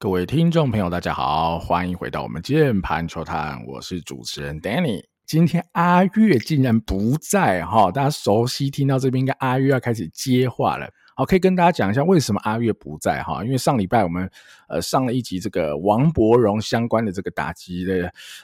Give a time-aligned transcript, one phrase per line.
[0.00, 5.02] 各位听众朋友，大家好，欢迎回到我们键盘球探，我是主持人 Danny。
[5.26, 10.88] 今天阿月竟然不在哈，大家熟悉听到这边，应该阿月要开始接话了。
[11.16, 13.42] 好，可以跟大家讲一下为什么阿月不在哈？
[13.44, 14.30] 因为上礼拜我们
[14.68, 18.02] 呃上了一集这个王柏荣相关的这个打击的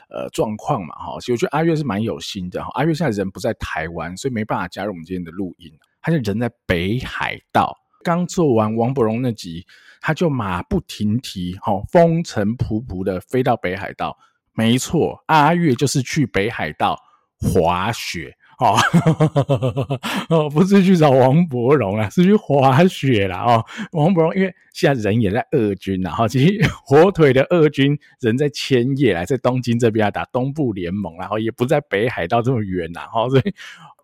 [0.09, 2.69] 呃状况嘛哈，所以我觉得阿月是蛮有心的哈。
[2.73, 7.73] 阿月现在人不在台湾，所以没办法加入我们今天的录音，他现在人在北海道。
[8.05, 9.65] 刚做完王柏荣那集，
[9.99, 14.15] 他就马不停蹄，哈，风尘仆仆的飞到北海道。
[14.53, 16.95] 没错，阿月就是去北海道
[17.39, 18.37] 滑雪。
[18.57, 18.77] 哦，
[20.49, 23.43] 不是去找王柏荣啊，是去滑雪啦。
[23.43, 33.53] 哦，王柏荣因为现在人也在二军啦，哈，其实火腿的二军人在千叶来，在东京这边打东部联盟，然后也不在北海道这么远呐，哈，所以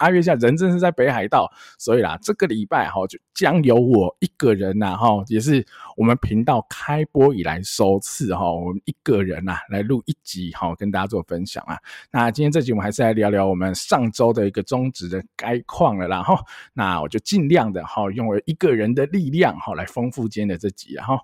[0.02, 5.66] 阿月下人正是在北海道，所以啦，这个礼拜哈就将由我一个人呐，哈，也是
[5.96, 11.78] 我们频道开播以来首次哈，我们一个人呐来录一集，哈，跟大家做分享啊。
[12.12, 14.42] 那今天这集我们还是来聊聊我们上周的。
[14.52, 16.36] 一个中职的概况了，然后
[16.73, 21.18] 那我就尽量的哈，用我一个人的力量哈来丰富今天的这集，然后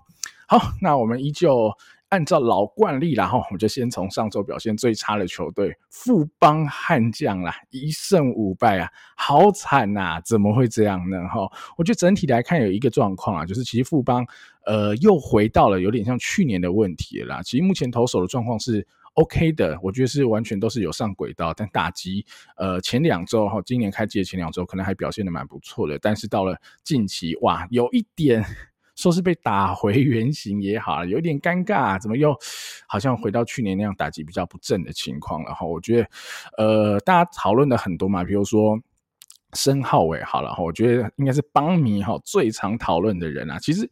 [0.46, 1.70] 好，那我们依旧
[2.08, 11.26] 按照老惯例，然后我就先从上周表现最差的球队富邦悍将啦，一胜五败啊，好惨呐，怎么会这样呢？
[11.28, 14.26] 哈，我觉得整体来看有一个状况啊，就是其实富邦
[14.64, 18.86] 呃又回到了有点像去年的问题了啦，其实目前投手的状况是。
[19.14, 22.24] OK 的，我觉得是完全都是有上轨道，但打击
[22.56, 28.44] 呃前两周哈，今年开季的前两周可能还表现的蛮不错的，但是到了近期哇，有一点
[28.98, 32.36] 说是被打回原形也好，有点尴尬，怎么又
[32.86, 35.64] 好像回到去年那样打击比较不正的情况了哈？
[35.64, 36.08] 我觉得
[36.58, 38.78] 呃大家讨论的很多嘛，比如说
[39.54, 43.88] 申浩伟好了哈，我觉得应该是邦迷哈最常讨论的人啊，其实。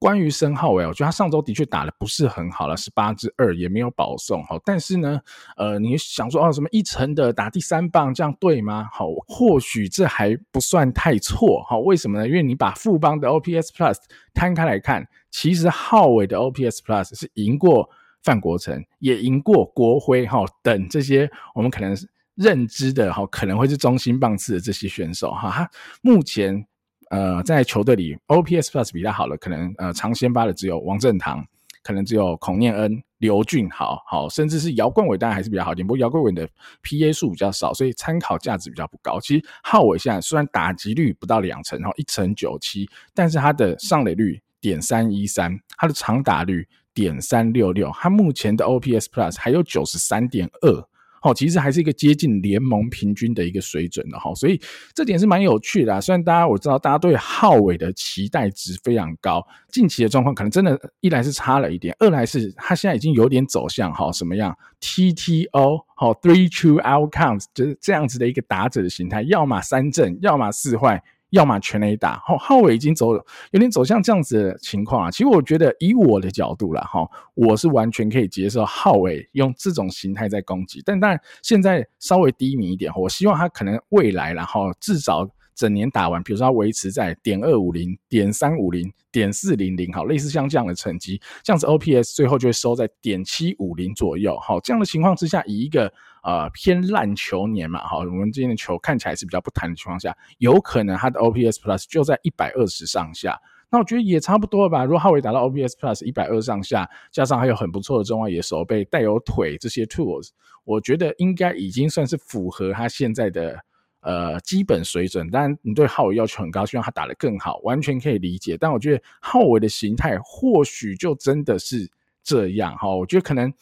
[0.00, 4.42] 关于申浩伟，我觉得他上周的确打得不是很好了，十八支二也没有保送。
[4.44, 5.20] 哈，但是呢，
[5.58, 8.88] 呃，你想说哦，什么一成的打第三棒，这样对吗？
[8.90, 11.62] 好，或许这还不算太错。
[11.68, 12.26] 哈，为什么呢？
[12.26, 13.96] 因为你把富邦的 OPS Plus
[14.32, 17.86] 摊开来看，其实浩伟的 OPS Plus 是赢过
[18.22, 21.94] 范国成，也赢过国辉哈等这些我们可能
[22.36, 25.50] 认知的哈，可能会是中心棒次的这些选手哈。
[25.50, 25.70] 他
[26.00, 26.66] 目前。
[27.10, 31.44] 呃，在球队里，OPS Plus 比较好的，可能呃常先发的只有王正堂，
[31.82, 35.84] 可能只有孔念恩、刘俊豪，好，甚至是姚冠伟，当然还是比较好一点。
[35.84, 36.48] 不过姚冠伟的
[36.84, 39.18] PA 数比较少，所以参考价值比较不高。
[39.18, 50.88] 其实浩伟现在虽然打击率不到两成，然后一成九七，但是他的上垒率点三一三，他的长打率点三六六，他目前的 OPS Plus 还有九十三点二。
[51.20, 54.60] 好，其实还是一个接近联盟平均的一个水准的哈，所以
[54.94, 56.00] 这点是蛮有趣的啊。
[56.00, 71.02] 虽然大家我知道大家对浩伟的期待值非常高，近期的状况可能真的，一来是差了一点，二来是他现在已经有点走向哈什么样 TTO 好 Three True Outcomes 就是这样子的一个打者的形态，要么三正，要么四坏。
[71.30, 73.14] 要么全垒打，齁，皓玮已经走，
[73.52, 75.10] 有点走向这样子的情况啊。
[75.10, 80.82] 其实我觉得，以我的角度啦，齁，我是完全可以接受浩伟用这种形态在攻击。
[80.84, 94.38] 但当然，现在稍微低迷一点，我希望他可能未来，然后至少整年打完，比如说维持在点二五零、点三五零、点四零零，好，类似像这样的成绩，这样子 OPS 最后就会收在点七五零左右。
[94.40, 95.92] 好，这样的情况之下，以一个。
[96.22, 104.84] 呃，偏烂球年嘛，好，我们今天的球看起来是比较不弹的情况下，有可能他的 OPS Plus 就在一百二十上下，那我觉得也差不多吧。
[104.84, 110.28] 如果浩伟达到 OPS Plus 一百二上下，加上还有很不错的中外野手背带有腿这些 tools，
[110.64, 113.58] 我觉得应该已经算是符合他现在的
[114.00, 115.30] 呃基本水准。
[115.30, 118.58] 当然，你对浩伟要求很高，希望他打得更好，完全可以理解。
[118.58, 121.90] 但我觉得浩伟的形态或许就真的是。
[122.22, 123.52] 这样哈，我觉得可能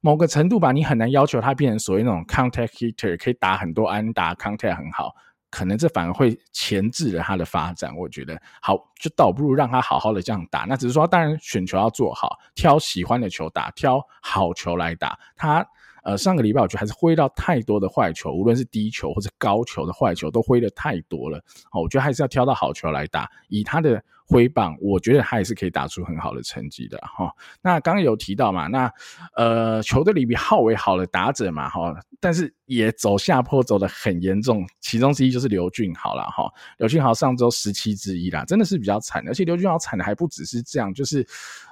[0.00, 5.14] 某个程度吧，你很难要求他变成所谓那种 contact hitter，可以打很多安打，contact 很好，
[5.50, 7.94] 可能这反而会钳制了他的发展。
[7.96, 10.60] 我觉得好，就倒不如让他好好的这样打。
[10.60, 15.18] 那只是说，当然选球要做好，挑喜欢的球打，挑好球来打。
[15.36, 15.64] 他
[16.02, 21.40] 呃上个礼拜我觉得还是挥到太多的坏球，无论是低球或者高球的坏球都挥得太多了。
[21.70, 24.02] 好，我觉得还是要挑到好球来打，以他的。
[24.28, 27.32] 挥棒，我觉得他也是可以打出很好的成绩的哈。
[27.62, 28.92] 那刚刚有提到嘛，那
[29.34, 36.52] 呃球队里比浩伟好的打者嘛哈，但是也走下坡走得很严重，其中之一就是刘俊豪了哈。
[36.76, 41.26] 刘俊豪上周十七之一啦，真的是比较惨，而且刘俊豪惨的还不只是这样，就是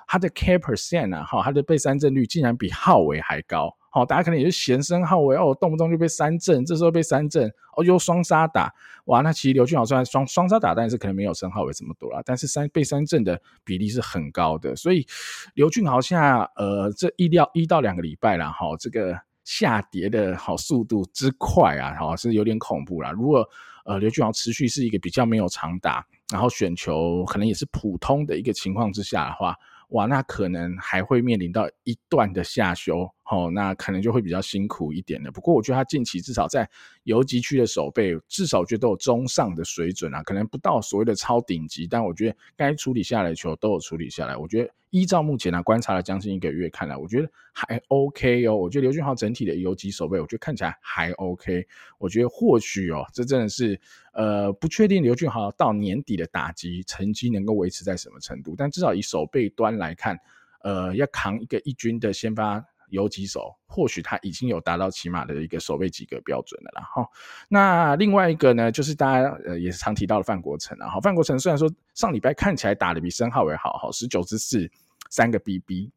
[0.06, 3.76] 他的 K percent 啊哈，他的被三振率竟然比浩伟还高。
[3.96, 8.70] 好，大家可能也是嫌申皓玮哦，动不动就被三振，这时候被三振哦，又双杀打，
[9.06, 15.06] 哇，那其实刘俊豪虽然双双杀打，但是可能没有申皓玮这么多啦，但是三被三振的比例是很高的，所以
[15.54, 23.10] 刘俊豪现在呃这一到一到两个礼拜了哈，这个下跌的好速度之快啊，哈是有点恐怖啦。
[23.12, 23.48] 如果
[23.86, 29.56] 呃刘俊豪持续是一个比较没有长打，然后选球可能也是普通的一个情况之下的话。
[29.90, 35.32] 哇，那可能还会面临到一段的下修，哦，那可能就会比较辛苦一点的。
[35.32, 36.68] 不过我觉得他近期至少在
[37.02, 44.36] 游击区的守备，至少我觉得都有中上的水准啊，可能不到所谓的超顶级，但我觉得该处理下来的球都有处理下来。
[44.36, 48.54] 我觉得依照目前呢、观察了将近一个月看来，我觉得还 OK 哦。
[48.54, 51.66] 我觉得刘俊豪整体的游击守备，我觉得看起来还 OK。
[51.98, 53.78] 我觉得或许哦，这真的是
[54.12, 60.16] 呃不确定刘俊豪到年底的打击成绩能够维持在什么程度，但至少以守备端来看，
[60.62, 62.64] 呃，要扛一个一军的先发。
[62.88, 66.82] 游击手，或许他已经有达到起码的一个守备及格标准了啦。
[66.82, 67.08] 哈，
[67.48, 70.88] 那另外一个呢，就是大家呃也是常提到的范国成啊。
[70.88, 74.70] 哈，范国成虽然说上礼拜看起来打的比申皓玮好，哈，十九之四
[75.10, 75.90] 三个 BB，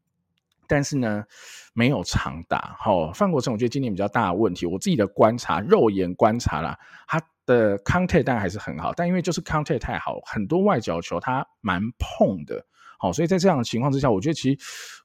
[0.67, 1.23] 但是呢
[1.73, 2.75] 没有长打。
[2.79, 6.77] 哈，范国成我觉得今年比较大的问题，我自己的观察，肉眼观察啦，
[7.07, 12.65] 他的 contact 当然还是很好，但因为就是 contact 太好，很多外角球他蛮碰的。
[12.99, 14.57] 好，所以在这样的情况之下，我觉得其实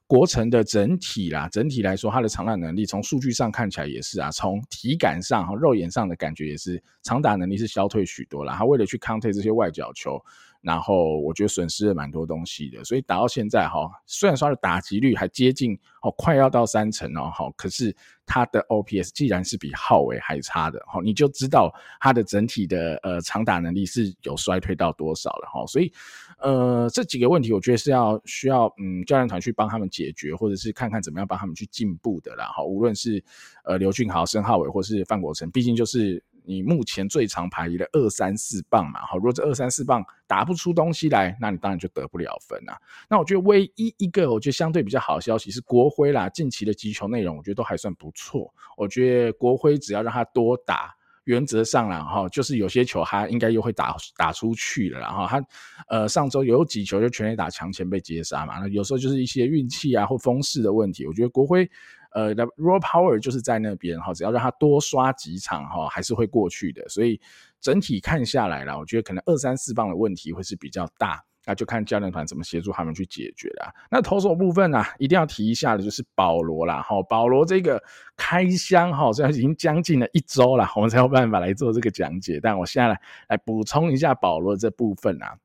[0.05, 8.53] 国成的整体啦，整体来说，它的长打能力从数据上看起来也是啊，从体感上和，肉眼上的感觉也是长打能力是消退许多了。
[8.53, 10.19] 他为了去 counter 这些外角球。
[10.65, 17.95] 然后我觉得损失了蛮多东西的，所以打到现在哈，虽然说他的打击率还接近哦，快要到三成哦，好，可是
[18.25, 25.93] 他的 OPS 既然是比浩伟还差的，好，你就知道他的整体的呃长打能力是有衰退到多少了哈，所以
[26.39, 33.23] 呃这几个问题我觉得是要需要嗯教练团去帮他们解决，或者是看看怎么样帮他们去进步的啦，哈，无论是
[33.65, 36.23] 呃刘俊豪、申浩伟或是范国成，毕竟就是。
[36.47, 42.77] 你目前最长排名的二三四棒嘛，好，如果这二三四棒打不出东西来，那你当然就得不了分啊。
[43.09, 48.53] 那我觉得唯一一个我觉得相对比较好的消息是国徽啦，近期的击球内容我觉得都还算不错。
[48.77, 55.43] 我觉得国徽只要让他多打，原则上啦哈，就是有些球他应该又会打打出去了，然后他
[55.87, 61.05] 呃上周有几球就全力打墙前被接杀嘛，那有时候就是一些运气啊或风势的问题。
[61.07, 61.69] 我觉得国徽。
[62.15, 66.87] 呃那，raw power 就是在那边哈，只要让他多刷几场哈，还是会过去的。
[66.87, 67.19] 所以
[67.59, 73.69] 整体看下来啦，我觉得可能二三四棒的问题会是比较大，那就看教练团怎么协助他们去解决啦。
[73.91, 77.83] 那投手部分啊，一定要提一下的就是保罗啦哈，保罗这个
[78.15, 85.37] 开箱哈，虽然已经将近了一周了，我们才有办法来做这个讲解，但我现在来来补充一下保罗这部分啊。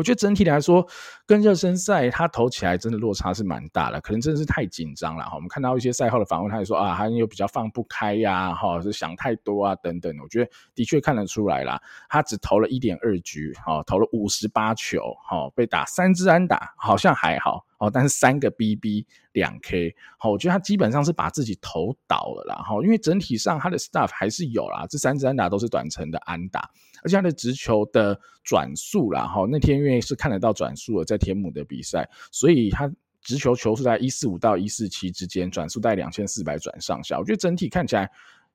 [0.00, 0.88] 我觉得整体来说，
[1.26, 5.32] 跟热身赛他投起来真的落差是蛮大的，可能真的是太紧张了哈。
[5.34, 10.10] 我们看到一些赛后的访问，他也说啊，他又比较放不开呀，哈，是想太多啊等等。
[10.22, 17.66] 我觉得的确看得出来啦，他只投了一点二局，哈，投了五十八球，哈，被打三支安打，好像还好。
[17.80, 26.70] 哦，但是三个 BB 两 K，好，我觉得他基本上是把自己投倒了啦，哈，因为整体上他的 stuff 还是有啦，这三支安打都是短程的安打，
[27.02, 32.92] 而且他的直球的转速啦，哈，那天因为是看得到转速了，在天母的比赛，所以他
[33.22, 38.10] 直球球速在一四五到一四七之间，转速在两千四百转上下，我觉得整体看起来。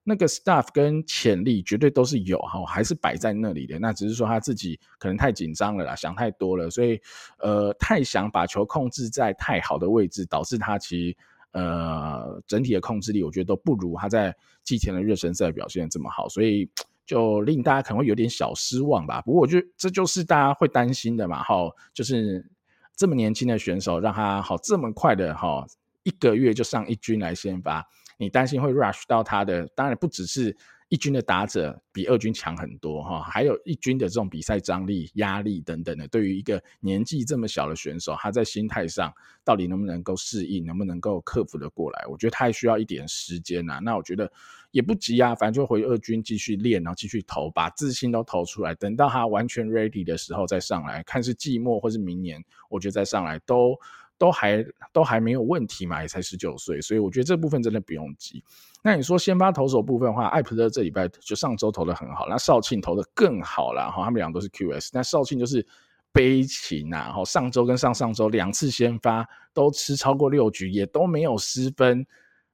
[0.07, 3.79] 那个 staff 跟潜力绝对都是有哈，还是摆在那里的。
[3.79, 7.01] 那只是说他自己可能太紧张了啦，想太多了，所以
[7.39, 11.17] 呃太想把球控制在太好的位置，导致他其实
[11.53, 16.69] 呃整体的控制力，我觉得都不如他在季前的热身赛表现这么好，所以
[17.03, 19.21] 就令大家可能会有点小失望吧。
[19.21, 22.47] 不过我觉得这就是大家会担心的嘛，哈，就是
[22.95, 25.65] 这么年轻的选手，让他好这么快的哈
[26.03, 27.83] 一个月就上一军来先发。
[28.17, 30.55] 你担心会 rush 到他的，当然不只是
[30.89, 36.07] 一军的打者比二军强很多哈，还有一军的这种比赛张力、压力等等的。
[36.07, 39.11] 对于一个年纪这么小的选手，他在心态上
[39.43, 42.05] 到底能不能够适应，能不能够克服得过来？
[42.07, 43.79] 我觉得他还需要一点时间呐。
[43.83, 44.31] 那我觉得
[44.71, 48.75] 也不急啊，反正就回二军继续练，然后继续投，把自信都投出来。
[48.75, 53.75] 等到他完全 ready 的时候再上来，看是季末或是明年，我觉得再上来都。
[54.17, 58.43] 都还都还没有问题嘛，也才十九岁，所以我觉得这部分真的不用急。
[58.81, 65.65] 那你说先发投手部分的话，艾普勒这礼拜就上周投的很好，那少庆投的更好了哈，他们两个都是 QS，那少庆就是
[66.11, 72.05] 悲情呐，哈，上周跟上上周两次先发都吃超过六局，也都没有失分，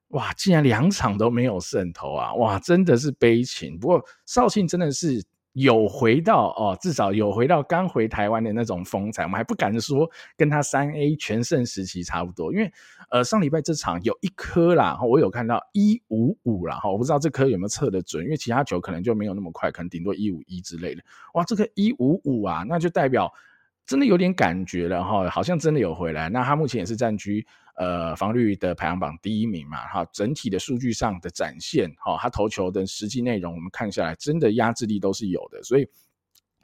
[0.09, 3.77] 哇，竟然两场都没有胜投啊，哇，真的是悲情。
[3.77, 5.23] 不过少庆真的是。
[5.53, 12.71] 有回到哦，至少有回到刚回台湾的那种风采，我们还不敢说跟他三 A 全盛时期差不多，因为
[13.09, 21.03] 呃上礼拜这场有一颗啦，我有看到一五五啦，哈，我不知道这颗有没有测得准，因为其他球可能就没有那么快，可能顶多一五一之类的，
[21.33, 23.31] 哇，这个一五五啊，那就代表
[23.85, 27.45] 真的有点感觉了哈，好像真的有回来，那他目前也是占据。
[27.77, 35.87] 呃，防率的排行榜第一名嘛，哈，整体的数据上的展现，哈，他投球的实际内容，我们看下来，真的压制力都是有的，所以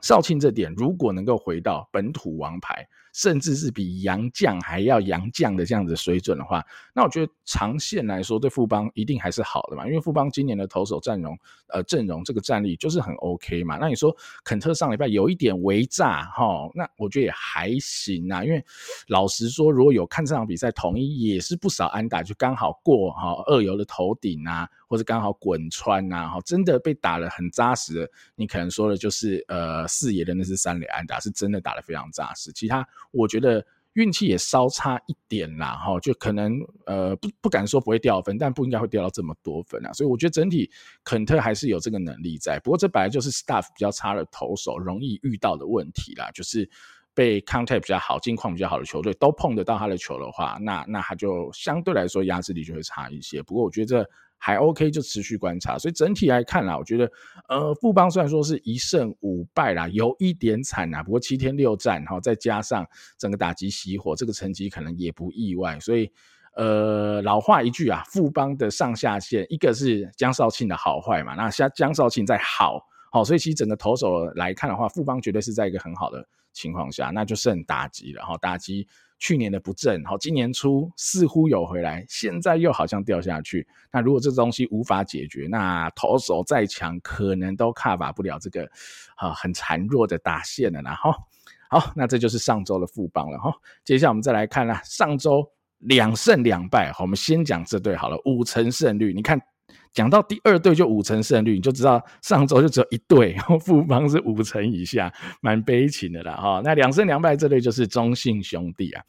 [0.01, 2.87] 少庆这点如果能够回到本土王牌。
[3.17, 11.35] 甚至是比洋将还要洋将的这样子水准的话，那我觉得长线来说对富邦一定还是好的嘛，因为富邦今年的投手阵容，
[11.69, 13.77] 呃，阵容这个战力就是很 OK 嘛。
[13.77, 18.45] 那你说肯特上礼拜有一点微炸哈，那我觉得也还行啊。
[18.45, 18.63] 因为
[19.07, 28.09] 老实说，如果有看这场比赛，统一也是不少安打，就刚好过哈二游的头顶啊，或者刚好滚穿呐，哈，真的被打得很扎实的。
[28.35, 32.87] 你可能说的就是呃四爷的那是三垒安打，是真的打得非常扎实，其他。
[33.11, 39.91] 我觉得运气也稍差一点啦，哈，就可能呃不不敢说不会掉分，但不应该会掉到这么多分啊。
[39.91, 40.71] 所以我觉得整体
[41.03, 42.59] 肯特还是有这个能力在。
[42.63, 46.69] 不过这本来就是 staff 比较差的投手容易遇到的问题啦，就是
[47.13, 53.41] 被 contact 比较好、近况比较好的球队都碰得到他的球的话，那那他就相对来说压制力就会差一些。
[53.41, 54.09] 不过我觉得这。
[54.37, 55.77] 还 OK，就持续观察。
[55.77, 57.11] 所以整体来看啦，我觉得，
[57.49, 62.85] 呃，富邦虽然说是一胜五败啦，有一点惨啦，不过七天六战哈，再加上
[63.17, 65.79] 整个打击熄火，这个成绩可能也不意外。
[65.79, 66.11] 所以，
[66.55, 72.79] 呃，老话一句啊，富邦的上下限，一个是江少庆的好坏嘛，那像江少庆在好，
[73.11, 78.87] 好，所以其实整个投手来看的话，富邦绝对是在一个很好的情况下，那就剩打击了哈，打击。
[79.19, 83.67] 去年的不振，好，今年初似乎有回来，现在又好像掉下去。
[83.91, 88.69] 那如果这东西无法解决，那投手再强，可能都卡把不了这个
[89.15, 90.81] 啊很孱弱的打线了。
[90.81, 91.15] 啦，哈，
[91.69, 93.53] 好，那这就是上周的富邦了哈。
[93.83, 99.41] 接下来我们再来看啦，上周两胜两败，我们先讲这对好了，五成胜率，你看。
[99.93, 106.61] 讲到第二队就五成胜率，你就知道上周就只有一队，然后富邦是五成以下，蛮悲情的啦哈。
[106.63, 109.03] 那两胜两败这队就是中信兄弟啊。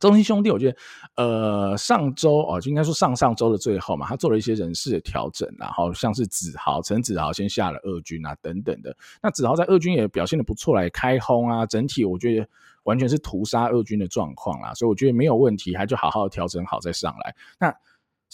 [0.00, 0.76] 中信兄弟，我觉得
[1.16, 8.94] 呃上周哦，就应该说上上周的最后嘛，他做了一些人事的调整，然后像是子豪、陈子豪先下了二军啊等等的。
[9.22, 12.46] 那子豪在二军也表现得不错，来开轰啊，整体我觉得
[12.82, 17.34] 完全是屠杀二军的状况啦，所以我觉得没有问题，还就好好调整好再上来。
[17.58, 17.74] 那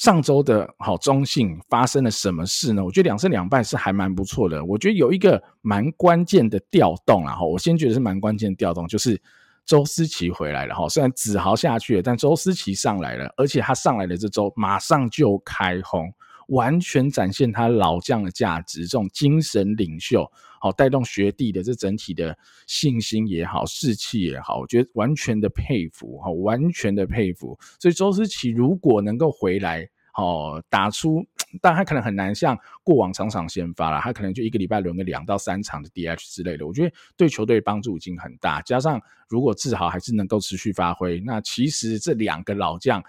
[0.01, 2.83] 上周的好中信发生了什么事呢？
[2.83, 4.65] 我觉得两胜两败是还蛮不错的。
[4.65, 9.21] 我觉得有一个蛮关键的调动，然后我先觉得是蛮关键的调动，就是
[9.67, 10.89] 周思齐回来了哈。
[10.89, 16.11] 虽然子豪下去了，但周思齐上来了，而且他上来的这周马上就开轰。
[16.51, 20.31] 完全展现他老将的价值，这种精神领袖，
[20.61, 27.59] 好带动学弟的这整体的信心也好，士气也好，我觉得完全的佩服，哈，完全的佩服。
[27.79, 31.25] 所以周思齐如果能够回来，哦，打出，
[31.63, 36.67] 但他可能很难像过往场场先发了，他可能就一个礼拜轮个两到三场的 DH 之类的。
[36.67, 43.01] 我觉得对球队帮助已经很大，加上如果志豪还是能够持续发挥，那其实这两个老将。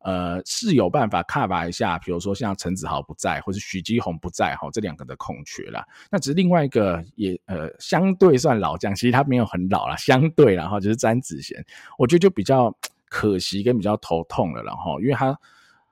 [0.00, 5.84] 呃，是有办法 cover 一下，比如说像陈子豪不在，或是许基宏不在，哈，这两个的空缺啦。
[6.10, 11.64] 那只是另外一个也呃，相对算老将，其实他没有很老啦，相对然后就是詹子贤，
[11.98, 12.72] 我觉得就比较
[13.08, 15.36] 可惜跟比较头痛了，然后因为他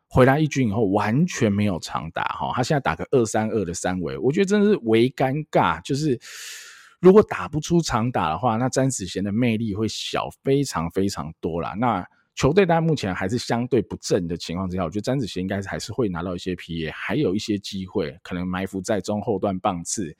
[0.08, 6.18] 回来一军以后完全没有长打，哈，他现在打个二三二的三围，我觉得真的是为尴尬，就是
[7.00, 11.75] 如果打不出长打的话，那詹子贤的魅力会小非常非常多啦。
[11.75, 20.14] 那球队但目前还是相对不正的情况之下，我觉得詹子贤应该还是会拿到一些 PA，还有一些机会，可能埋伏在中后段棒次。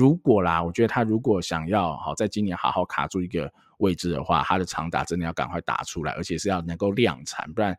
[0.00, 7.76] 如果啦，我觉得他如果想要好在今年好好卡住一个位置的话，他的长打真的要赶快打出来，而且是要能够量产，不然，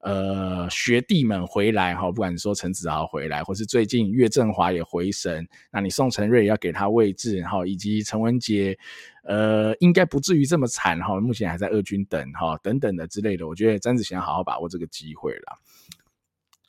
[0.00, 8.78] 呃，学弟们回来哈，不管你说陈子豪回来，或是最近岳振华也回神，那你宋承瑞要给他位置，然后以及陈文杰，
[9.24, 15.58] 呃，应该不至于这么惨哈，目前还在二军等哈，等等的之类的，我觉得詹子贤好好把握这个机会了。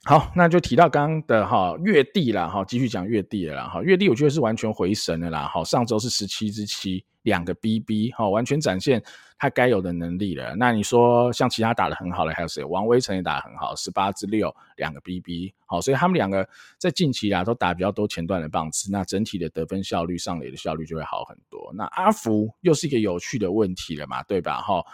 [0.07, 9.01] 好，那就提到刚刚的哈月地啦，哈，继续讲月地了啦，哈，月地我觉得是完全回神了啦，好，上周是十七支七，两个 BB，哈，完全展现
[9.39, 10.55] 他该有的能力了。
[10.57, 12.63] 那你说像其他打得很好的还有谁？
[12.63, 16.47] 王威成也打得很好，十八支六，两个 BB，好，所以他们两个
[16.77, 21.73] 在近期啊都打比较多前段的棒次，那整体的得分效率、上垒的效率就会好很多。
[21.73, 24.61] 那阿福又是一个有趣的问题了嘛，对吧？
[24.61, 24.85] 哈。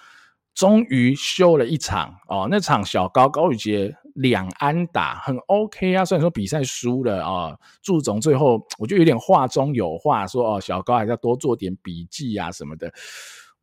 [0.53, 12.91] 终于休了一场哦，那场小高高宇杰两安打很 OK 啊，虽然说比赛输了啊，祝总最后 我觉得有点话中有话，说哦小高还是要多做点笔记啊什么的，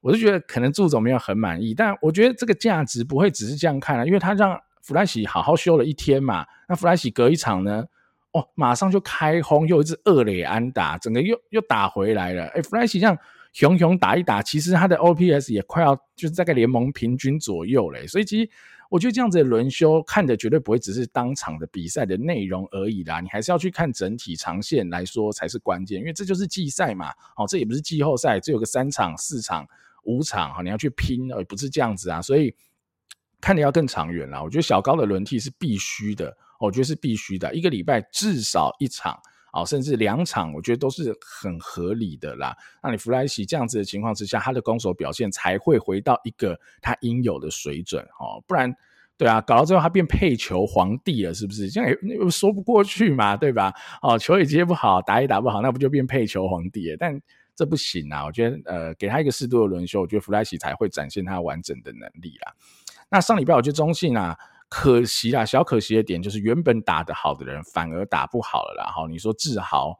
[0.00, 7.84] 我就觉得可能祝总没有很满意，但我觉得这个价值不会只是这样看啊，因为他让弗莱西好好休了一天嘛，那弗莱西隔一场呢，
[8.32, 13.16] 哦马上就开轰，又一支二垒安打，整个又又打回来了，哎弗莱西这样
[13.52, 18.50] 熊熊打一打，其实他的 OPS 也快要就是大概联盟平均左右嘞，所以其实。
[18.90, 29.68] 我觉得这样子的轮休看的绝对不会只是当场的比赛的内容而已啦，你还是要去看整体长线来说才是关键，因为这就是季赛嘛，哦，这也不是季后赛，只有个三场、四场、
[30.04, 32.54] 五场，哈，你要去拼，而，不是这样子啊，所以
[33.42, 34.42] 看的要更长远啦。
[34.42, 39.20] 我觉得小高的轮替是必须的，我觉得是必须的，一个礼拜至少一场。
[39.52, 42.56] 哦，甚至两场，我觉得都是很合理的啦。
[42.82, 48.42] 那你弗莱西这样子的情况之下，他的攻守表现才会回到一个他应有的水准哦。
[48.46, 48.74] 不然，
[49.16, 51.70] 对啊，搞到最后他变配球皇帝了，是不是？
[51.70, 53.72] 这样也又说不过去嘛，对吧？
[54.02, 56.96] 哦，球也接不好，打也打不好，那不就变配球皇帝了？
[56.98, 57.20] 但
[57.56, 58.24] 这不行啊！
[58.24, 62.52] 我觉得，呃，给他一个适度的轮休，我觉得弗莱西才会展现他完整的能力啦。
[63.08, 64.38] 那上礼拜我觉得中信啊。
[64.68, 68.92] 可惜啦，小可惜的点就是原本打得好的人反而打不好了啦。
[68.92, 69.98] 哈，你说志豪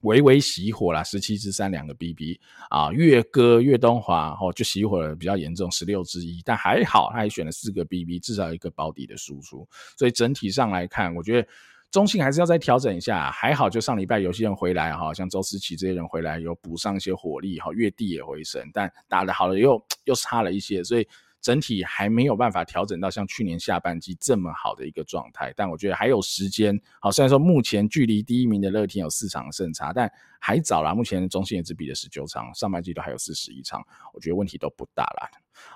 [0.00, 9.68] 微微熄火啦，十七支三两个 BB 啊，岳哥岳东华哦就熄火了比较严重，十六支一，但还好他还选了四个 BB，至少一个保底的输出。
[9.96, 11.48] 所以整体上来看，我觉得
[11.92, 13.30] 中信还是要再调整一下。
[13.30, 21.06] 还好就上礼拜有些人回来哈，像周思琪这些人回来有补上一些火力哈，岳帝也回升，但打得好了又 又差了一些，所以。
[21.42, 26.80] 整体还没有办法调整到像去年下半季这么好的一个状态，但我觉得还有时间。
[27.00, 30.08] 好，虽然说目前距离第一名的乐天有四场胜差，但
[30.38, 30.94] 还早啦。
[30.94, 33.84] 目前中信也只比了十九场，上半季都还有四十一场，
[34.14, 35.28] 我觉得问题都不大啦。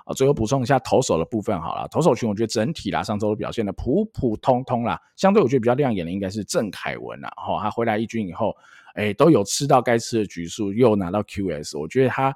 [0.05, 7.29] 啊，最后补充一下投手的部分好了，投手群我觉得整体啦，上周的表现的普普通通啦，相对我觉得比较亮眼的应该是郑凯文啦。
[7.35, 8.55] 哈，他回来一军以后，
[8.95, 12.33] 哎，都有吃到该吃的局数，又拿到 QS，我觉得他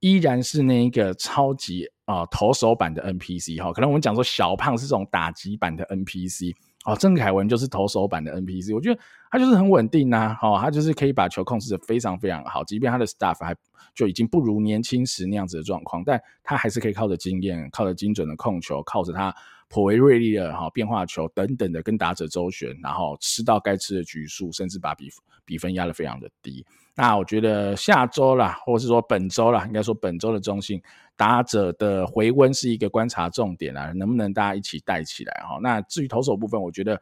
[0.00, 1.88] 依然是那一个超级。
[2.12, 6.54] 啊、投手版的 NPC 哈、哦，可能我们讲说小胖是这种打击版的 NPC
[6.84, 9.00] 哦，郑凯文就是投手版的 NPC，我觉得
[9.30, 13.54] 他就是很稳定呐、啊，哦，他就是可以把球控制得非常非常好，即便他的 staff 还
[13.94, 19.34] 就已经不如年轻时那样子的状况，但他还是可以靠着经验，靠着精准的控球，靠着他
[19.72, 25.08] 颇为锐利的哈、变化球等等的跟打者周旋，然后吃到该吃的局数，甚至把比
[25.46, 26.62] 比分压得非常的低。
[26.94, 30.78] 那我觉得下周啦，或是说本周啦，应该说本周的中性
[31.16, 35.58] 打者的回温是一个观察重点啦，能不能大家一起带起来哈？
[35.62, 37.00] 那至于投手部分，我觉得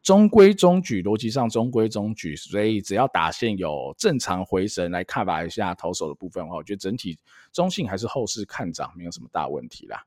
[0.00, 7.18] 中规中矩，逻辑上中规中矩，所以只要打线有正常回神来看吧一下投手的部分的话，我觉得整体
[7.52, 10.04] 中性还是后市看涨，没有什么大问题啦。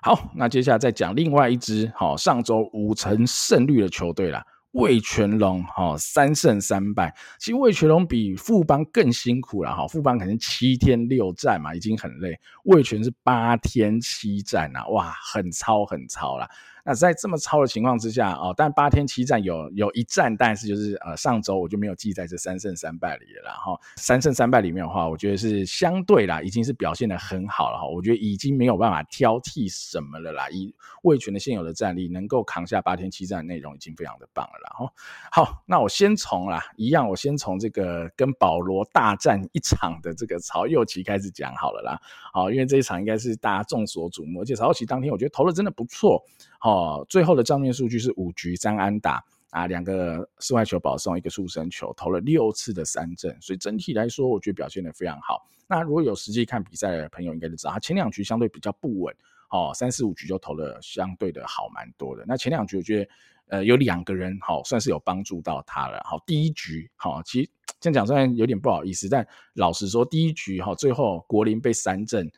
[0.00, 4.44] 好，那接下来再讲另外一支好上周五成胜率的球队啦。
[4.72, 16.48] 魏全龙哈三胜三败，其实魏全龙比富邦更辛苦了哈，富邦可能七天六战嘛，已经很累，魏全是八天七战啊，哇，很超很超啦。
[16.88, 23.52] 那在这么超的情况之下哦，但八天七战有有一战，但是就是呃上周我就没有记在这三胜三败里了啦。
[23.58, 23.78] 哈。
[23.96, 27.86] 三胜三败里面的话，我觉得是相对啦，已经是表现的很好了哈。
[27.86, 30.48] 我觉得已经没有办法挑剔什么了啦。
[30.48, 34.70] 以味全的现有的战力，能够扛下八天七战的内容，已经非常的棒了啦。
[34.78, 34.92] 哈，
[35.30, 42.00] 好，那我先从啦，一样，我先从这个跟保罗大战一场的这个曹又齐开始讲好了啦。
[42.32, 46.24] 好，因为这一场应该是大家众所瞩目，而且曹又齐当天我觉得投的真的不错。
[46.60, 46.77] 哦，
[47.08, 55.46] 最后的账面数据是五局三安打啊，两个室外球保送，一个触身球，投了六次的三振，所以整体来说，我觉得表现得非常好。
[55.66, 59.14] 那如果有实际看比赛的朋友，应该就知道他前两局相对比较不稳，
[59.50, 62.24] 哦，三四五局就投了相对的好蛮多的。
[62.26, 63.10] 那前两局我觉得，
[63.48, 66.00] 呃，有两个人好算是有帮助到他了。
[66.04, 72.30] 好，第一局好，其实这样讲虽然有点不好意思，但老实说，第一局哈，最后国林被三振。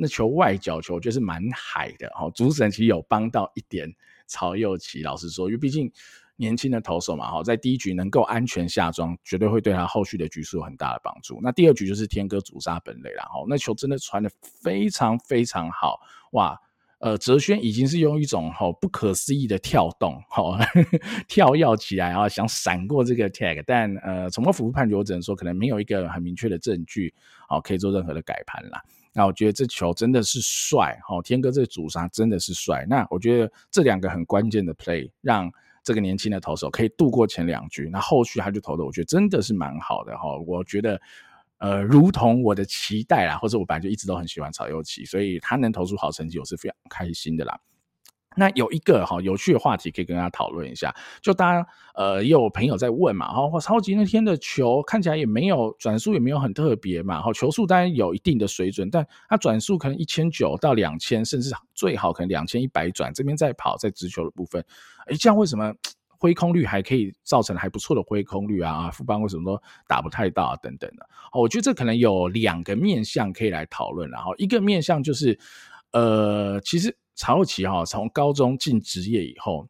[0.00, 3.92] 那球外角球就是蛮海的哈，主审其实有帮到一点
[4.26, 5.90] 曹祐齐，老实说，因为毕竟
[6.36, 11.40] 年轻的投手嘛哈，在第一局能够安全下庄，绝对会对他后续的局数有很大的帮助。
[11.42, 15.98] 那第二局就是天哥主杀本垒了哈，那球真的传的非常非常好
[16.32, 16.56] 哇，
[17.00, 20.58] 呃，哲轩已经是用一种哈不可思议的跳动哈
[21.26, 27.12] 跳跃起来啊，想闪过这个 tag，但呃，从我辅助判决，我只能说可能没有一个很明确的证据，
[27.48, 28.80] 好可以做任何的改判啦。
[29.18, 32.86] 那我觉得这球真的是帅，哦，天哥这个主杀真的是帅。
[32.88, 35.50] 那我觉得这两个很关键的 play，让
[35.82, 40.38] 这个年轻的投手可以度过前两局，那后续他就投的，我觉得真的是蛮好的，哈。
[40.46, 41.00] 我觉得，
[41.58, 47.58] 呃，如同我的期待啦，或者我本来就一直都很喜欢曹又齐，所以他能投出好成绩，我是非常开心的啦。
[48.38, 64.64] 那有一个哈有趣的话题可以跟大家讨论一下，就大家呃也有朋友在问嘛，哈，超级那天的球看起来也没有转速也没有很特别嘛，哈，球速当然有一定的水准，但它转速可能一千九到两千，甚至最好可能两千一百转，这边在跑在直球的部分，
[65.06, 65.74] 哎，这样为什么
[66.20, 68.88] 挥空率还可以造成还不错的挥空率啊？
[68.92, 70.56] 富邦为什么都打不太到啊？
[70.62, 75.36] 等等的，我觉得这可能有两个面向可以来讨论，然后一个面向就是
[75.90, 76.96] 呃，其实。
[77.18, 79.68] 曹奇哈，从高中进职业以后，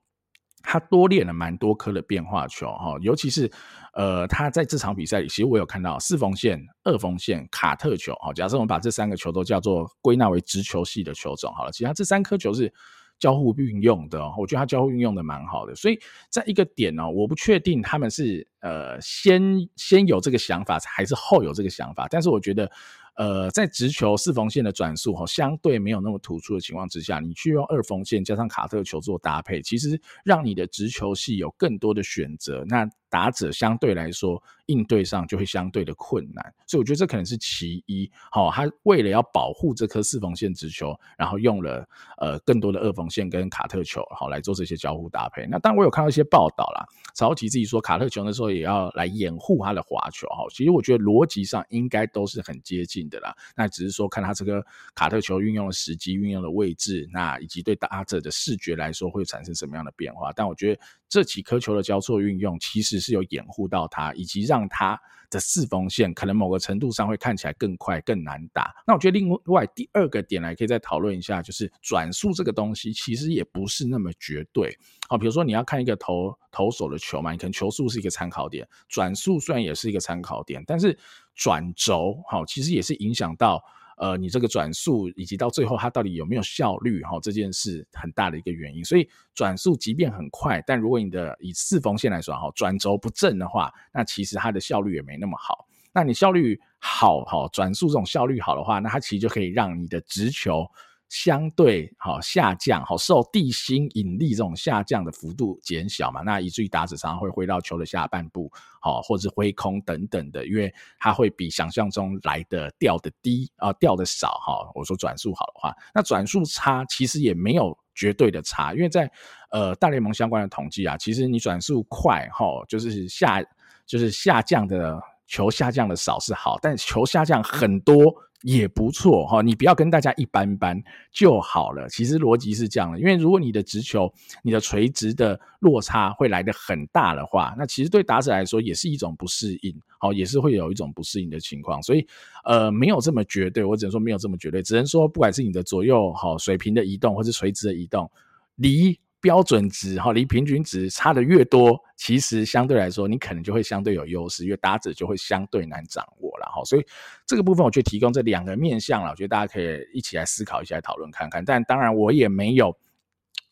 [0.62, 3.50] 他多练了蛮多颗的变化球哈，尤其是
[3.94, 8.34] 呃，他在这场比赛里，其实我有看到四缝线、二缝线、卡特球哈。
[8.34, 12.70] 假设我们把这三个球都叫做归纳为直球系的球种好了，其实他这三颗球是
[13.18, 15.74] 交互运用的，我觉得他交互运用的蛮好的。
[15.74, 19.42] 所以在一个点呢，我不确定他们是呃先
[19.76, 22.70] 先有这个想法，还是后有这个想法，但是我觉得。
[23.18, 32.64] 呃，在直球四缝线的转速哈，相对没有那么突出的情况之下，你去用二缝线加上卡特球做搭配，其实让你的直球系有更多的选择。
[32.68, 38.11] 那打者相对来说应对上就会相对的困难，所以我觉得这可能是其一。
[38.31, 45.47] 好，他为了要保护这颗四缝线直球，然后用了呃更多的二缝线跟卡特球，好来做这些交互搭配。
[45.47, 50.27] 那当然我有看到一些报道啦，曹奇自己说卡特球那时候也要来掩护他的滑球。
[50.29, 53.35] 哈，其实我觉得逻辑上应该都是很接近的啦。
[53.57, 54.62] 那只是说看他这个
[54.94, 60.31] 卡特球运用的时机、运用的位置，那以及对打者的视觉来说会产生什么样的变化。
[60.35, 68.75] 但我觉得这几颗球的交错运用，其实是有掩护到他，以及让他的四缝线可能某个程度上会看起来更快、更难打。
[68.87, 74.77] 那我觉得另外第二个点来可以再讨论一下，就是转速这个东西其实也不是那么绝对。
[75.09, 80.99] 好，比如说你要看一个投投手的球嘛，你可能球速是一个参考点，转速虽然也是一个参考点，但是
[81.35, 83.62] 转轴好，其实也是影响到。
[83.98, 88.84] 呃，你这个转速以及到最后它到底有没有效率哈，这件事很大的一个原因。
[88.84, 95.66] 所以转速即便很快，但如果你的以四缝线来说哈，转轴不正的话，那其实它的效率也没那么好。
[95.92, 100.64] 那你效率好哈，转速这种效率好的话，那它其实就可以让你的直球。
[101.09, 114.71] 相对好下降，好受地心引力这种下降的幅度减小嘛，那以至于打者常常会挥到球的下半部，好或者是挥空等等的，因为它会比想象中来的掉的低啊，掉的少哈。
[114.75, 119.11] 我说转速好的话，那转速差其实也没有绝对的差，因为在
[119.51, 123.42] 呃大联盟相关的统计啊，其实你转速快哈，就是下
[123.87, 127.95] 就是下降的球下降的少是好，但球下降很多。
[128.43, 131.88] 也不错哈，你不要跟大家一般般就好了。
[131.88, 134.09] 其实逻辑是这样的，因为如果你的直球、
[134.45, 141.83] 你的垂直的落差会来得很大的话，那其实对打者来说也是一种不适应，好，也是会有一种不适应的情况。
[141.83, 142.07] 所以，
[142.45, 148.09] 呃，没有这么绝对，我只能说没有这么绝对，只能说不管是你的左右好水平的移动，或是垂直的移动，
[148.55, 148.97] 离。
[149.20, 156.64] 标准值哈，离平均值差的越多，其实相对来说，你可能就会相对有优势，因为打者就会相对难掌握了哈。
[156.64, 156.87] 所以
[157.26, 161.44] 这个部分，我就提供这两个面向了，我觉得大家可以一起来思考一下，来讨论看看。
[161.44, 162.76] 但当然，我也没有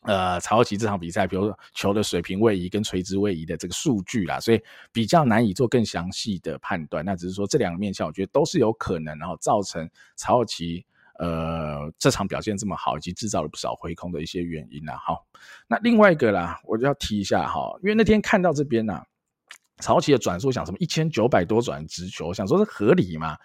[0.03, 4.61] 呃曹奇这场比赛，比如说球的水平位移跟垂直位移的这个数据啦，所以
[4.93, 7.03] 比较难以做更详细的判断。
[7.03, 10.85] 那只是说这两个面向，我觉得都是有可能，然后造成曹奇。
[11.19, 14.97] 呃，这场表现这么好，以及制造了不少回空的一些原因啦。
[14.97, 15.25] 好，
[15.67, 19.01] 那另外一个啦，我就要提一下哈，因为那天看到这边呐，
[19.79, 23.37] 曹奇的转速想什么一千九百多转直球，想说是合理吗？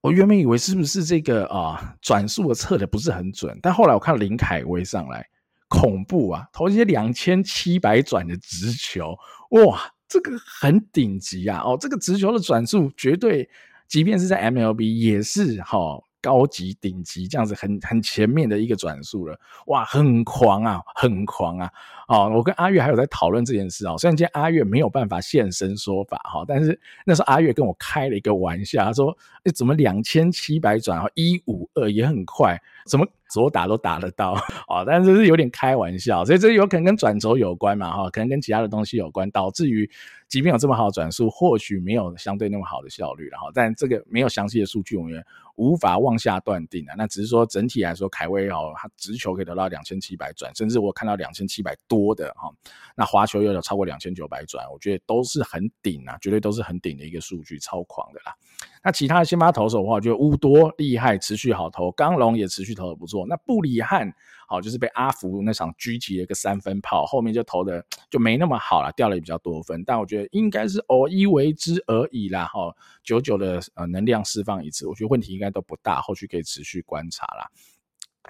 [0.00, 5.26] 我原本以为是不是这个啊转速的测的不是很准，但后来我看林凯威上来，
[5.68, 9.16] 恐怖啊，投一些两千七百转的直球，
[9.52, 11.62] 哇，这个很顶级啊！
[11.64, 13.48] 哦，这个直球的转速绝对，
[13.88, 15.78] 即便是在 MLB 也是哈。
[16.24, 21.70] 高级顶级这样子很很前面的一个转速了，哇，很狂啊，很狂啊！
[22.08, 23.94] 哦，我跟阿月还有在讨论这件事啊。
[23.98, 34.32] 虽然今天阿月没有办法现身说法哈，但是那时候阿月跟我开了一个玩笑，他说：“哎，怎么两千七百转啊，一五二也很快，怎么左打都打得到？”
[34.68, 37.90] 哦，但是是有点开玩笑，所以这有可能跟转轴有关嘛？
[37.90, 39.90] 哈，可能跟其他的东西有关，导致于
[40.28, 43.28] 即便有这么好的转速，或许没有相对那么好的效率。
[43.28, 45.24] 然后，但这个没有详细的数据，我们也
[45.56, 46.94] 无法妄下断定啊。
[46.96, 52.50] 那只是说整体来说，凯威哦，他直球可以得到两千七百转，甚至我看到两千七百多的哈。
[52.96, 58.34] 那滑球又有超过两千九百转，我觉得都是很顶啊，绝对都是很顶的一个数据，超狂的啦。
[58.82, 63.26] 那其他的先发投手的话，我觉得乌多厉害，持续好投，刚龙也持续投的不错。
[63.26, 64.12] 那布里汉
[64.46, 69.82] 好，就是被阿福那场狙击了一个三分炮，后面就投的就没那么好了，掉了也比较多分。
[69.84, 77.48] 但我觉得应该是偶一为之而已啦，哈，久久的呃能量释放一次，我觉得问题应该都不大，后续可以持续观察啦。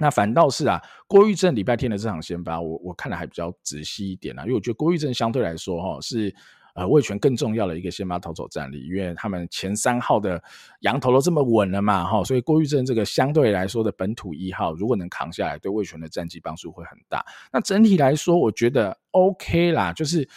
[0.00, 6.35] 那反倒是啊，郭玉正礼拜天的这场先发，我我看的还比较仔细一点啊，因为我觉得郭玉正相对来说哈是
[6.74, 10.40] 呃味全更重要的一个先发投手战力，因为他们前三号的
[10.80, 17.24] 洋投都这么稳了嘛哈，所以郭玉正这个相对来说的本土一号，如果能扛下来，对味全的战绩帮助会很大。
[17.50, 20.28] 那整体来说，我觉得 OK 啦，就是。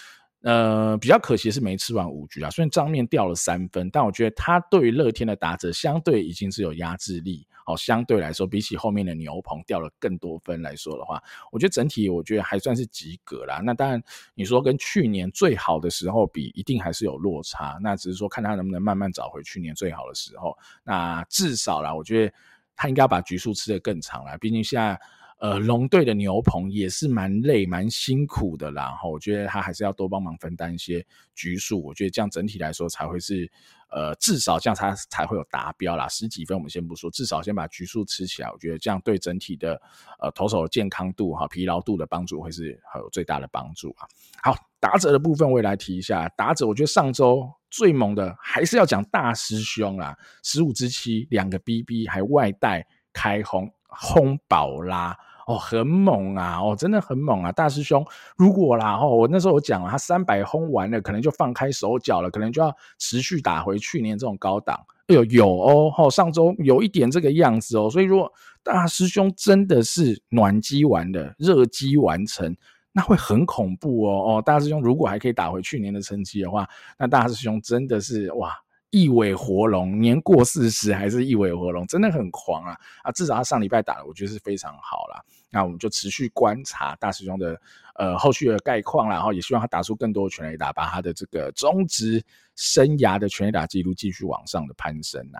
[0.43, 13.61] 呃，比较可惜是没吃完五局啊，虽然账面掉了三分，但我觉得他对于乐天的打者相对已经是有压制力，哦，相对来说比起后面的牛棚掉了更多分来说的话，我觉得整体我觉得还算是及格啦。
[13.63, 14.01] 那当然
[14.33, 20.57] 你说跟去年最好的时候比，一定还是有落差，那只是说看他能不能慢慢找回去年最好的时候。
[20.83, 22.33] 那至少啦，我觉得
[22.75, 24.99] 他应该要把局数吃得更长啦，毕竟现在。
[25.39, 28.85] 呃，龙队的牛棚也是蛮累、蛮辛苦的啦。
[28.85, 33.47] 然后我觉得他还是要多帮忙分担一些局数，我觉得这样整体来说才会是，
[33.89, 36.07] 呃，至少这样他才会有达标啦。
[36.07, 39.81] 十几分我们先不说，至少先把局数吃起来，我觉得这样对整体的
[40.19, 44.07] 呃投手的健康度哈、疲劳度的帮助会是有最大的帮助啊。
[44.43, 55.17] 好，打者的部分我也来提一下，打者我觉得上周最猛的还是要讲大师兄啦，十五支七两个 BB 还外带开轰轰宝拉。
[55.47, 56.59] 哦，很猛啊！
[56.61, 57.51] 哦，真的很猛啊！
[57.53, 58.05] 大师兄，
[58.35, 64.77] 如果啦，哦，我那时候我讲了，他三百轰完了，可能就放开手脚了，可能就要持续打回去年这种高档。
[65.07, 68.29] 哎呦，有哦，哦，上周有一点这个样子哦，所以如果
[68.61, 72.53] 大师兄真的是暖机完的，热机完成，
[72.91, 74.11] 那会很恐怖哦。
[74.39, 76.67] 哦，大师兄如果还可以打回去年的成绩的话，
[76.99, 78.51] 那大师兄真的是哇！
[78.89, 82.77] 一尾活龙，年过四十还是一尾活龙，真的很狂啊！
[83.03, 85.21] 啊，至少他上礼拜打的，我觉得是非常好啦。
[85.49, 87.59] 那我们就持续观察大师兄的
[87.95, 92.23] 呃后续的概况，然后也希望他打出更多的全垒打，把他的这个中职
[92.55, 95.39] 生涯的全垒打记录继续往上的攀升呐。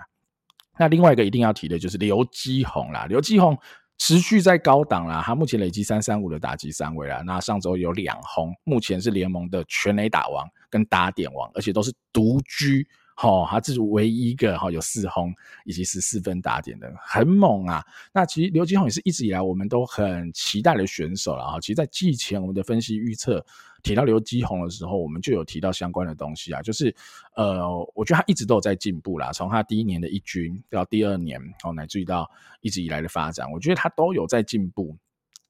[0.78, 3.58] 那另外一个一定要提的就是刘基宏啦，刘基宏
[3.98, 12.86] 持续在高档啦，他目前累积三三五的打击三围啦，那上周有两轰，目前是联盟的全垒打王跟打点王，而且都是独居。
[13.20, 15.34] 好、哦，他这是唯一一个哈有四轰
[15.66, 17.84] 以及十四分打点的，很猛啊！
[18.14, 21.60] 那其实刘基宏也是一直以来我们都很期待的选手了哈。
[21.60, 23.44] 其实，在季前我们的分析预测
[23.82, 26.96] 提到刘基宏的时候，我们就有提到相关的东西啊，就是
[27.36, 29.34] 呃，我觉得他一直都有在进步啦。
[29.34, 32.30] 从他第一年的一军到第二年，哦，乃至于到
[32.62, 34.96] 一直以来的发展，我觉得他都有在进步。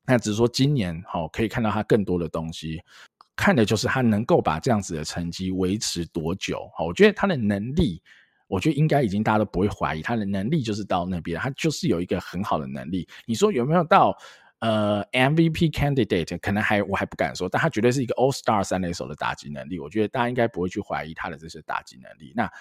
[0.06, 2.82] 那只是说今年好可以看到他更多的东西。
[3.38, 6.69] 看的就是他能够把这样子的成绩维持多久。
[6.86, 8.02] 我觉得他的能力，
[8.47, 13.08] 我觉得应该已经大家都不会怀疑他的能力就是到那边，他就是有一个很好的能力。
[13.26, 14.17] 你说有没有到
[14.60, 16.38] 呃 MVP candidate？
[16.39, 19.80] 可能还我还不敢说，但他绝对是一个 All Star 三垒手的打击能力。
[19.80, 22.34] 我觉得大家应该不会去怀疑他的这些打击能力。
[22.36, 22.52] 那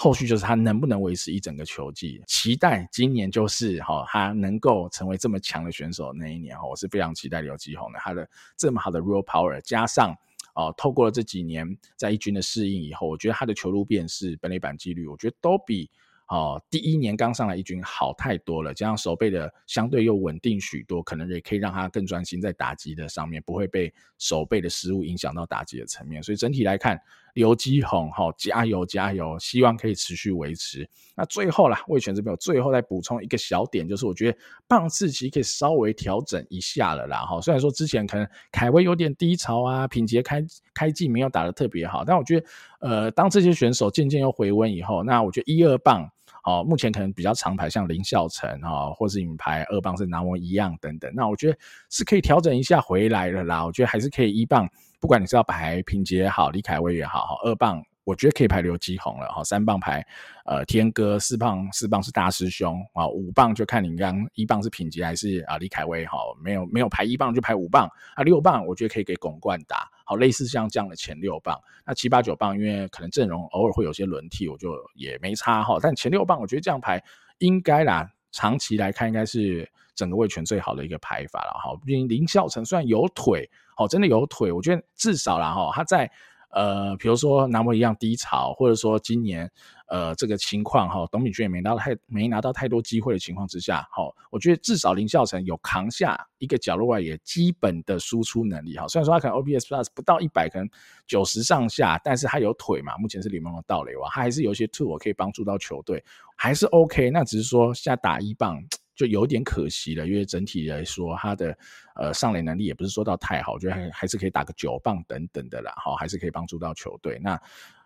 [0.00, 2.22] 后续就是他能不能维持一整个球季？
[2.24, 7.98] 期待今年就是哈，他能够成为这么强的选手那一年哈，我是非常期待刘基鸿的。
[7.98, 10.14] 他的这么好的 real power，加上
[10.54, 15.90] 哦，透过了这几年在一军的适应以后，我觉得他的球路辨识、本垒板几率，我觉得都比。
[16.28, 26.22] 哦，第一年刚上来一军好太多了，加上守备的相对又稳定许多，可能也可以让他更专心在打击的上面，不会被守备的失误影响到打击的层面。
[26.22, 27.00] 所以整体来看，
[27.38, 30.88] 刘基鸿哈，加油加油，希望可以持续维持。
[31.14, 37.18] 那最后啦，魏全这边有最后再补充一个小点，就是我觉得棒次其实可以稍微调整一下了啦。
[37.18, 42.46] 哈，虽然说之前可能凯威有点低潮啊，品杰开开季没有打得特别好，但我觉得
[42.80, 46.10] 呃，当这些选手渐渐又回温以后，那我觉得一二棒。
[46.44, 51.58] 哦，目前可能比较长排，像林孝成啊，或是引牌二棒是南王一样等等，那我觉得
[51.90, 53.66] 是可以调整一下回来了啦。
[53.66, 54.66] 我觉得还是可以一棒，
[55.00, 57.82] 不管你是要排品杰也好，李凯威也好，哈二棒。
[58.04, 60.02] 我觉得可以排刘基宏了哈，三棒排
[60.46, 77.04] 呃天哥，四棒四棒是大师兄啊，五棒就看你刚一棒是品杰还是啊李凯威哈，没有没有排一棒就排五棒啊，六棒我觉得可以给巩冠打，好类似像这样的前六棒，那七八九棒因为可能阵容偶尔会有些轮替，我就也没差哈，但前六棒我觉得这样排
[77.40, 86.10] 应该啦，长期来看应该是整个味全最好的一个排法了哈，毕竟林孝成虽然有腿，哦真的有腿，我觉得至少了哈他在。
[86.50, 89.50] 呃，比如说南摩一样低潮，或者说今年
[89.88, 98.88] 呃这个情况哈，董秉鉉也没拿到太没拿到太多机会的情况之下，哈，我觉得至少林孝成有扛下一个角落外野基本的输出能力哈。
[98.88, 100.68] 虽然说他可能 OPS Plus 不到一百，可能
[101.06, 106.02] 九十上下，但是他有腿嘛，目前是联盟的盗垒王，他还是有一些 tool 可以帮助到球队，
[106.34, 107.10] 还是 OK。
[107.10, 108.62] 那只是说现在打一棒。
[108.98, 111.56] 就有点可惜了，因为整体来说，他的
[111.94, 117.16] 呃上垒能力也不是说到太好，我觉得还还是可以打个九棒等等的啦，哈，还是可以帮助到球队。
[117.22, 117.40] 那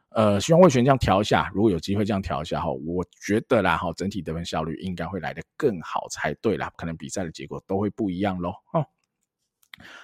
[0.08, 8.54] 呃，希望魏权这样调一下，如果有机会这样调一下哈，我觉得啦哈，整体得分效率应该会来得更好才对啦，可能比赛的结果都会不一样喽。
[8.72, 8.86] 哦，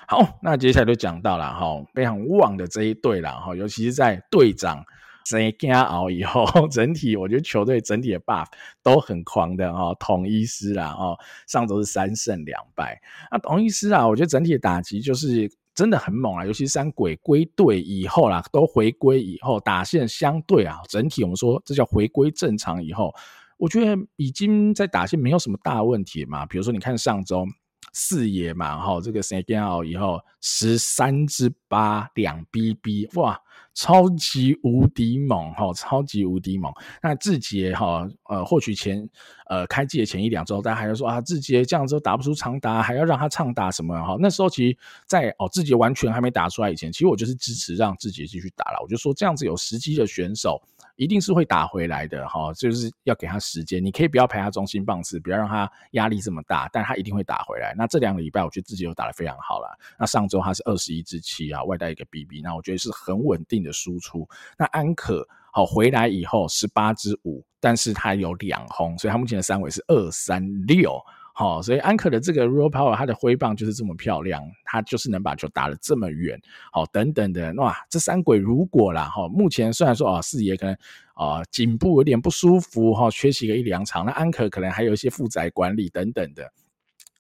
[0.06, 4.84] 好，那接下来就讲到了哈，非常旺的这一队了哈，尤其是在队长
[5.28, 8.46] 谁加熬以后， 整体我觉得球队整体的 buff
[8.82, 15.50] 都很狂的哦，统一狮啦哦，上周是三胜两败，那统一狮啊，我觉得整体的打击就是。
[15.74, 16.44] 真的很猛啊！
[16.44, 23.14] 尤其三鬼归队以后啦，都回归以后，打线相对啊，整体我们说这叫回归正常以后，
[23.58, 26.44] 我觉得已经在打线没有什么大问题嘛。
[26.46, 27.46] 比如说，你看上周
[27.92, 33.40] 四野嘛，哈，这个谁变好以后十三之八两 BB，哇！
[33.74, 36.72] 超级无敌猛哈，超级无敌猛。
[37.02, 39.08] 那志杰哈，呃，或许前
[39.48, 44.16] 呃开季的前一两周，大家还要说啊，志杰这样子打不出长打，还要让他长打什么哈？
[44.18, 48.78] 那时候其实在，哦志杰完全还没打出来以前，其实我就是支持让志杰继续打了。
[48.82, 50.60] 我就说这样子有时机的选手，
[50.96, 53.84] 一定是会打回来的哈，就是要给他时间。
[53.84, 57.74] 你可以不要排他中心棒次，不要让他压力这么大，但他一定会打回来。
[57.76, 59.78] 那这两个礼拜，我觉得志杰又打得非常好了。
[59.98, 63.72] 那上周他是二十一支七啊，外带一个 BB，那我觉得是很稳定的。
[63.78, 64.28] 输出。
[64.58, 71.00] 那安可好回来以后十八支五，但是他有两轰，所以他目前的三围是二三六。
[71.32, 76.37] 好，所以安可的这个 real power，他的挥棒就是这么漂亮，他就是能把球打得这么远。
[76.72, 80.76] 好，等等的哇，这三鬼如果啦哈，目前虽然说啊四爷可能
[81.14, 86.52] 啊颈部有点不舒服哈，缺席个一两场，那安可可能还有一些负载管理等等的。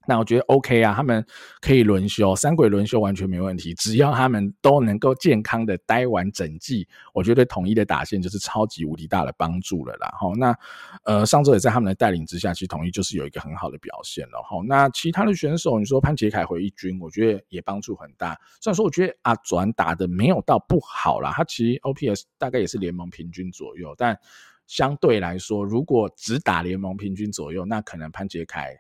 [0.08, 1.22] 那我觉得 OK 啊，他们
[1.60, 10.10] 可以轮休，三鬼轮休完全没问题，只要他们都能够健康的待完整季，我觉得统一的打线就是超级无敌大的帮助了啦。
[10.18, 10.56] 好，那
[11.04, 14.42] 呃上周也在他们的带领之下，其实统一就是有一个很好的表现了。
[14.48, 18.34] 好，那其他的选手，你说潘杰凯回一军，我觉得也帮助很大。
[18.62, 24.18] 虽然说我觉得阿转打的没有到不好啦，他其实 OPS 大概也是联盟平均左右，但
[24.66, 28.74] 相对来说，如果只打联盟平均左右，那可能潘杰凯。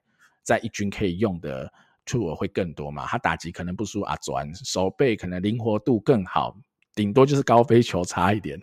[0.48, 1.70] 在一军可以用的
[2.06, 3.04] tool 会更多嘛？
[3.04, 6.56] 他打击可能不输阿转，手背可能灵活度更好，
[6.94, 8.58] 顶多就是高飞球差一点。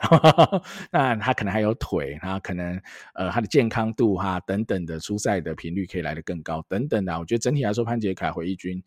[0.92, 2.82] 那他可能还有腿，他可能
[3.14, 7.20] 呃他的健康度哈等等的出赛的频率可以来得更高等等的。
[7.20, 8.82] 我觉得整体来说，潘杰凯回一军。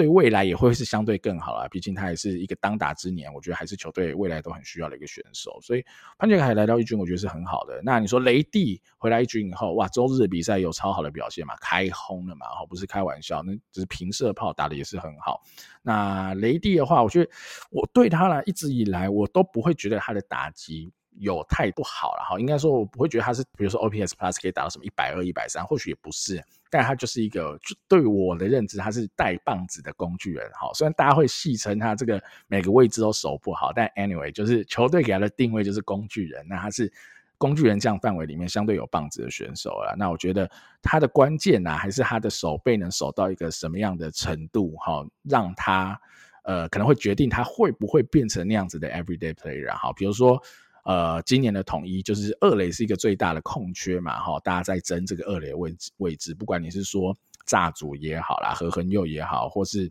[0.00, 5.84] 对未来也会是相对更好啊，毕竟他也是一个当打之年，我觉得还是球队未来都很需要的一个选手，所以
[6.16, 7.82] 潘杰凯来到一军，我觉得是很好的。
[7.84, 15.42] 那你说雷帝回来一军以后，哇，周日的比赛有超好的表现嘛，开轰了嘛，哈，不是开玩笑，那只是平射炮打的也是很好。
[15.82, 17.30] 那雷帝的话，我觉得
[17.70, 20.90] 我对他呢一直以来我都不会觉得他的打击。
[21.18, 30.72] 有太不好了哈，应该说我不会觉得他是，比如说 OPS Plus 可以达到什么一百二、一百三，或许也不是，但他就是一个，对我的认知，他是带棒子的工具人好。
[30.72, 36.90] 虽然大家会戏称他这个每个位置都守不好，但 anyway 就是球队给他的定位就是工具人，那他是
[37.36, 39.94] 工具人这样范围里面相对有棒子的选手了。
[39.98, 40.48] 那我觉得
[40.80, 46.00] 他的关键呢，还是他的守备能守到一个什么样的程度哈，让他
[46.44, 50.40] 呃可能会决定他会不会变成那样子的 everyday player 哈，比如说。
[50.84, 57.14] 呃，今年的统一就是二垒是一个最大的空缺嘛，哈，大家在争这个二垒位置位置，不管你是说
[57.46, 59.90] 炸组也好啦，何恒佑也好，或是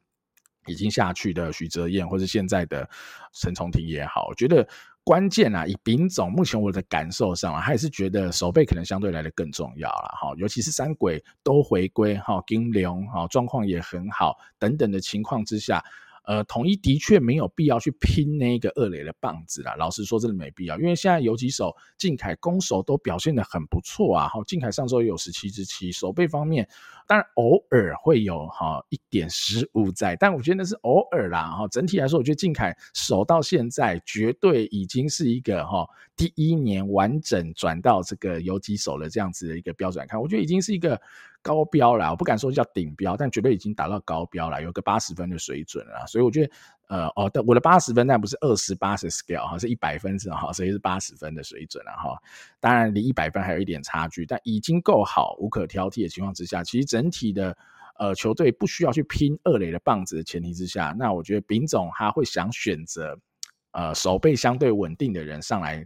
[0.66, 2.90] 已经下去的许哲彦，或是现在的
[3.34, 4.68] 陈重廷也好，我觉得
[5.04, 15.84] 关键啊，以丙总目前我的感受上啊，还是觉得守备可能相对来的更重要了，哈，尤其是三鬼都回归，哈，金龙哈状况也很好，等等的情况之下。
[16.30, 19.74] 呃，统一的确没有必要去拼那个二垒的棒子啦。
[19.74, 24.28] 老实说，真的没必要，因为现在有几手靖凯攻守都表现得很不错啊。
[24.28, 26.70] 好，靖凯上周也有十七支七，守备方面
[27.10, 31.50] 当然偶尔会有哈一点失误在，但我觉得那是偶尔啦。
[31.58, 41.02] 哈，整体来说，我觉得靖凯守到现在绝对已经是一个哈第一年完整转到这个游击手的这样子的一个标准来看，我觉得已经是一个。
[41.42, 46.06] 高标了，我不敢说叫顶标，但绝对已经达到高标了，有个八十分的水准了。
[46.06, 46.52] 所以我觉得，
[46.90, 52.20] 呃，哦，但我的八十分，但不是二十八十 scale 哈，是一百分是哈，所以是八十分的水准了哈。
[52.60, 57.56] 当然离一百分还有一点差距，但已经够好，无可挑剔的情况之下，其实整体的
[58.00, 63.16] 呃球队不需要去拼二垒的棒子的前提之下，那我觉得丙总他会想选择
[63.72, 65.86] 呃守备相对稳定的人上来。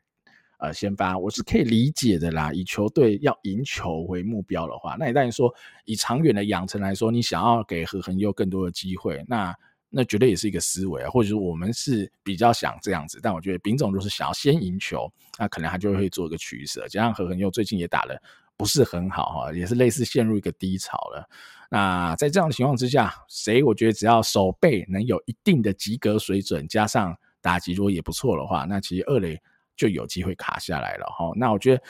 [0.59, 2.53] 呃，先发我是可以理解的啦。
[2.53, 9.53] 以球队要赢球为目标的话，那你当然说以长远的养成来说，你想要给何恒佑更多的机会，那
[9.93, 11.09] 那绝对也是一个思维啊。
[11.09, 16.87] 或者说我们是比较想这样子，但我觉得丙总就是想要先赢球，那可能他就会做一个取舍。
[16.87, 18.21] 加上何恒佑最近也打得
[18.57, 21.29] 不是很好哈，也是类似陷入一个低潮了。
[21.69, 29.39] 那在这样的情况之下，谁我觉得只要守备能有一定的及格水准，加上打击如果也不错的话，那其实二垒。
[29.75, 31.31] 就有机会卡下来了哈。
[31.35, 31.81] 那我觉得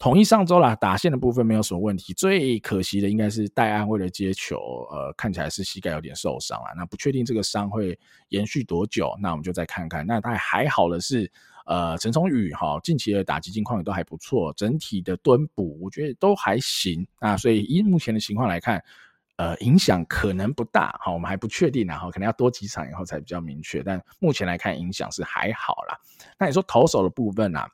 [0.00, 4.56] 统一上周啦，打线的部分没有什么问题，最可惜的应该是戴安为了接球，
[4.90, 7.96] 呃，看起来是膝盖有点受伤了，那不确定这个伤会
[8.30, 10.04] 延续多久，那我们就再看看。
[10.04, 11.30] 那但还好的是。
[11.66, 18.82] 呃，陈崇宇哈，近期的打击境况也都还不错，整体的蹲捕我觉得都还行啊，所以以目前的情况来看，
[19.36, 25.96] 呃，影响可能不大哈，我们还不确定啊，哈，可能要多几场以后才比较明确，但目前来看影响是还好啦。
[26.40, 27.68] 那你说投手的部分啊，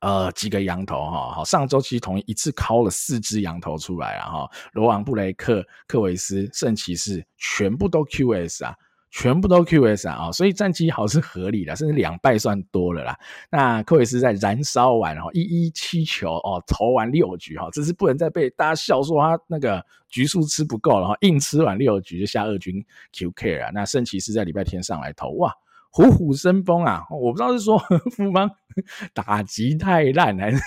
[0.00, 8.74] 呃，几个羊头哈，好，上周其实统一一次敲了四只羊头出来了哈，罗昂、布雷克、克维斯、圣骑士全部都 QS 啊。
[9.10, 13.18] 全部都 QS 啊，所以战绩好是合理的，甚至两败算多了啦。
[13.50, 23.70] 那科维斯在燃烧完哦，一一七球哦，投完六局哈，只是不能再被大家笑说他那个局数吃不够了哈，硬吃完六局就下二军 QK 啊。
[23.72, 25.54] 那圣骑士在礼拜天上来投哇，
[25.90, 27.06] 虎虎生风啊！
[27.10, 27.78] 我不知道是说
[28.16, 28.50] 富邦
[29.12, 30.60] 打击太烂，还是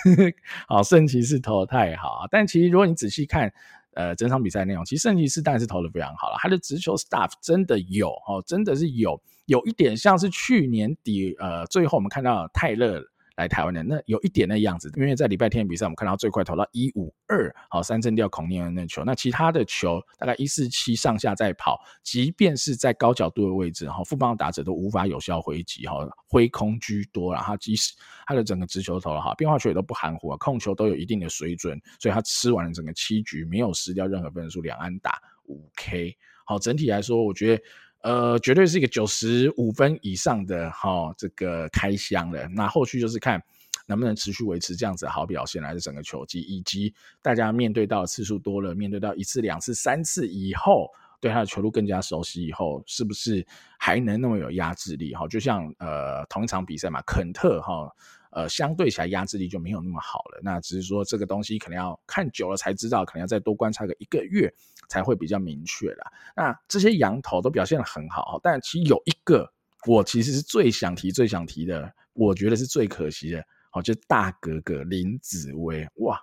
[0.68, 3.52] 好圣骑士投的太好啊，但其实如果你仔细看。
[3.94, 13.02] 呃，整场比赛内容，其实圣骑士当然是投的非常好了，他的直球 staff 真的有哦，真的是有，有一点像是去年底，呃，最后我们看到泰勒。
[13.36, 13.82] 来台湾的。
[13.82, 25.96] 那有一点那样子，因为在礼拜天比赛，我们看到最快投到一五二，好三振掉孔令恩那球，那其他的球大概一四七上下在跑，即便是在高角度的位置，哈，富邦的打者都无法有效挥击，哈，
[26.28, 27.92] 挥空居多，然后即使
[28.26, 37.62] 他的整个直球投了哈，变化球也都不含糊啊，控球都有一定的水准，所以他吃完了整个七局，没有失掉任何分数，两安打五 K，好，整体来说，我觉得。
[38.02, 42.48] 呃，绝对是一个九十五分以上的哈、哦，这个开箱了。
[42.48, 43.42] 那后续就是看
[43.86, 46.92] 能不能持续维持这样子的好表现，来自整个球季，以及
[47.22, 50.88] 大家面对到的次数多了，面对到一次、两次、三次以后，
[51.20, 53.46] 对他的球路更加熟悉以后，是不是
[53.78, 55.14] 还能那么有压制力？
[55.14, 57.88] 哈，就像呃同一场比赛嘛，肯特哈。
[58.32, 60.40] 呃，相对起来压制力就没有那么好了。
[60.42, 64.52] 那只是说这个东西可能要看久了才知道，可能要再多观察个一个月
[64.88, 66.12] 才会比较明确了。
[66.36, 69.50] 那这些羊头都表现得很好，但其实有一个
[69.86, 75.86] 我其实是最想提、最想提的，我觉得是最可惜的，好，就是大哥哥林子薇。
[75.96, 76.18] 哇，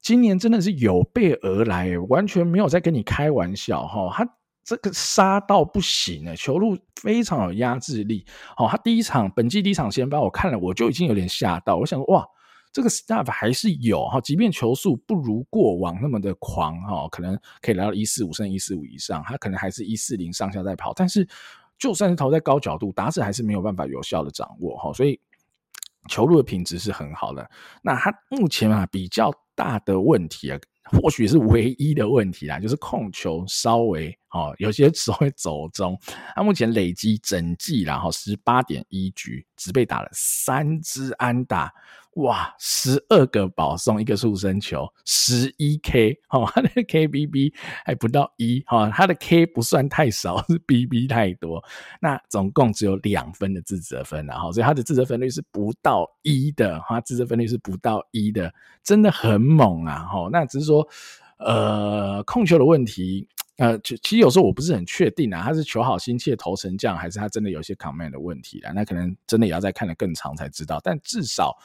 [0.00, 4.36] 今年真的是有备而来，完全没有在跟你开玩笑哈，他。
[4.64, 8.24] 这个杀到不行了，球路非常有压制力。
[8.56, 11.76] 哦，他第一场本季第一场先发，我看了我就已经有点吓到。
[11.76, 12.26] 我想说，哇，
[12.72, 20.94] 这个 staff 还是有哈，即便球速不如过往那么的狂哈，可能可以来到一四五甚至一四五以上，他可能还是一四零上下在跑。
[20.94, 21.28] 但是
[21.78, 25.20] 就算是投在高角度，打者还是没有办法有效的掌握哈，所以
[26.08, 27.50] 球路的品质是很好的。
[27.82, 30.58] 那他目前啊比较大的问题啊。
[31.00, 35.98] 或许是唯一的问题啦，就是控球稍微哦，有些时候会走中。
[36.34, 41.72] 他目前累积整季然后，十八点一局，只被打了三支安打。
[42.16, 47.52] 哇，十二个保送，一个速身球，十一 K， 哦，他的 KBB
[47.84, 51.60] 还不到一，哈，他的 K 不算太少，是 BB 太多。
[52.00, 58.52] 那总共只有两分的自责分，然后，所以他的自责分率是不到一的，哈，自责分率是不到一的，
[58.84, 60.28] 真的很猛啊，哈。
[60.30, 60.86] 那只是说，
[61.38, 68.72] 呃，控球的问题，呃，其其实有时候我不是很确定啊，他是求好心切投成这样，还是他真的有些 command 的问题啦？
[68.74, 71.56] 那可能真的也要再看得更长才知道，但至少。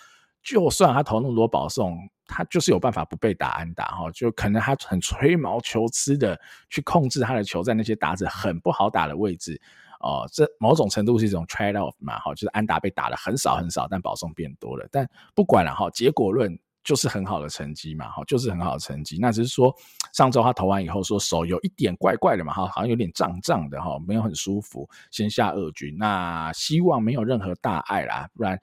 [0.42, 9.60] 就算他投那么多保送，他就是有办法不被打安打哈，就可能他很吹毛求疵的去控制他的球在那些打者很不好打的位置
[10.00, 14.88] 哦，这某种程度是一种 trade off 嘛哈，就是安打被打的很少很少，但保送变多了。
[14.90, 16.58] 但不管了哈，结果论
[16.90, 19.20] 就是很好的成绩嘛哈，就是很好的成绩。
[19.22, 19.72] 那只是说
[20.12, 25.96] 上周他投完以后说手有一点怪怪的嘛哈，好像有点胀胀的哈，没有很舒服，先下二军。
[26.00, 28.60] 那希望没有任何大碍啦，不然。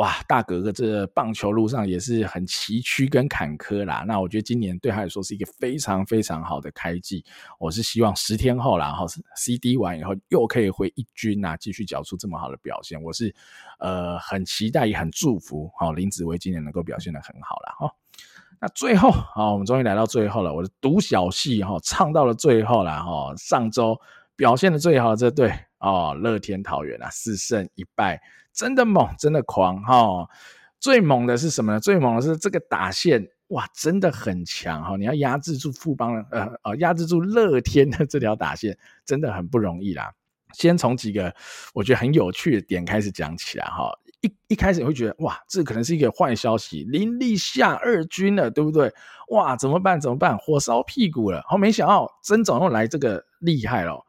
[0.00, 4.02] 哇，大哥哥，这棒球路上也是很崎岖跟坎坷啦。
[4.08, 7.22] 那我觉得今年对他来说是一个非常非常好的开季。
[7.58, 9.04] 我是希望十天后啦，然后
[9.36, 12.98] CD 完以后又可以回一军啊，继续缴出这么好的表现。
[13.02, 13.34] 我是
[13.78, 17.74] 呃很期待也很祝福，好林子崴今年能够表现得很好啦。
[17.78, 17.94] 哈。
[18.58, 23.34] 那最后啊，我们终于来到最后了，我的独角戏哈唱到了最后了哈。
[23.36, 24.00] 上周
[24.34, 28.18] 表现的最好的这队哦，乐天桃园啊，四胜一败。
[28.52, 30.28] 真的猛，真的狂哈、
[30.78, 31.80] 最猛的是什么呢？
[31.80, 40.12] 最猛的是这个打线，哇，真的很强哈、你要压制住富邦的，呃呃，压制住乐天的这条打线，真的很不容易啦。
[40.52, 41.32] 先从几个
[41.74, 43.88] 我觉得很有趣的点开始讲起来哈、
[44.20, 48.92] 一一开始你会觉得，哇，这可能是一个坏消息，林立下二军了，对不对？
[49.28, 50.00] 哇，怎么办？
[50.00, 50.36] 怎么办？
[50.38, 51.40] 火烧屁股了！
[51.46, 54.04] 好，没想到曾总又来这个厉害了。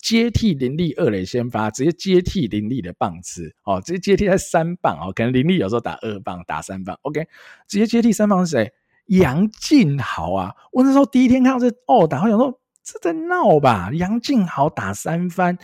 [0.00, 7.26] 接替林立二垒先发，直接接替林立的棒次，哦，直接接替在三棒哦，可能林立有时候打二棒，打三棒，OK，
[7.68, 8.72] 直接接替三棒是谁？
[9.08, 10.54] 杨晋豪啊！
[10.72, 13.90] 我那时候第一天看到这哦，打，我想说这在闹吧？
[13.92, 15.58] 杨晋豪打三番，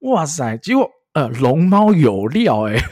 [0.00, 0.56] 哇塞！
[0.58, 2.84] 结果呃，龙猫有料诶、欸、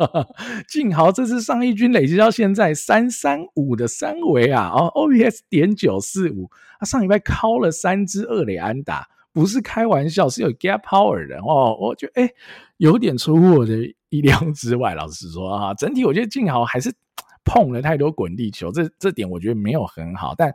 [0.68, 9.08] 晋豪这次上一军累积到现在三三五的三围啊，哦，OPS 点九四五，他上礼拜敲了三支二垒安打。
[9.34, 11.76] 不是开玩笑，是有 gap power 的哦。
[11.78, 12.30] 我觉得哎，
[12.78, 13.76] 有点出乎我的
[14.08, 14.94] 意料之外。
[14.94, 16.94] 老实说啊，整体我觉得静豪还是
[17.44, 20.34] 碰了太多滚地球，这这点我觉得没有很好。
[20.38, 20.54] 但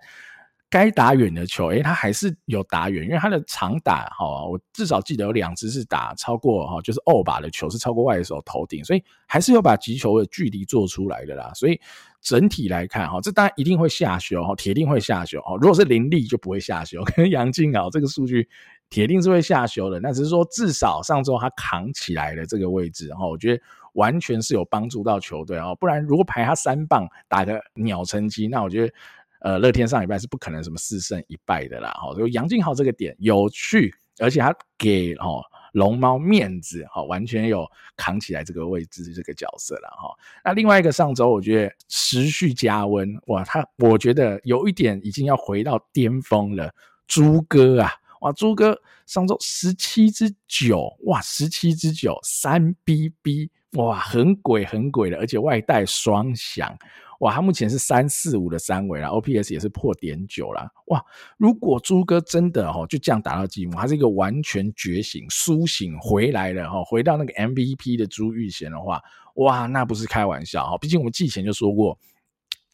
[0.70, 11.52] 该打远的球，哎，他还是有打远，因为他的长打哈，我至少记得有两支是打超过哈，就是欧把的球是超过外手头顶，所以还是有把击球的距离做出来的啦。
[11.56, 11.80] 所以。
[12.22, 15.58] 整体来看，哈，这当然一定会下修，哈，铁定会下修，哦。
[15.62, 18.46] 如果是林立就不会下修， 跟杨晋豪这个数据
[18.90, 20.02] 铁定是会下修的。
[20.02, 23.64] 那只是说，至少上周他扛起来了这个位置，哈，我觉得
[23.94, 25.74] 完全是有帮助到球队哦。
[25.80, 28.94] 不然如果排他三棒打个鸟成绩，那我觉得，
[29.40, 32.14] 呃，乐天上礼拜是不可能什么四胜一败的啦，哈。
[32.14, 35.42] 所以杨晋豪这个点有趣，而且他给哦。
[35.74, 37.64] 龙猫面子哈，完全有
[37.96, 40.10] 扛起来这个位置这个角色了哈。
[40.44, 46.74] 那另外一个上周我觉得持续加温哇，他我觉得有一点已经要回到巅峰了。
[47.08, 48.76] 朱哥啊，哇，朱哥
[49.06, 56.76] 上周十七支九哇，十七支九三 BB 哇，很鬼很鬼的，而且外带双响。
[57.20, 60.70] 哇，他目前是三四五的三围啦，OPS 也是破点九啦。
[60.88, 61.04] 哇，
[61.38, 69.02] 如果朱哥真的哦就这样达到季末，他是一个完全觉醒、苏醒回来了哈，回到那个 MVP 的朱玉贤的话，
[69.36, 70.78] 哇，那不是开玩笑哈。
[70.78, 71.98] 毕竟我们季前就说过，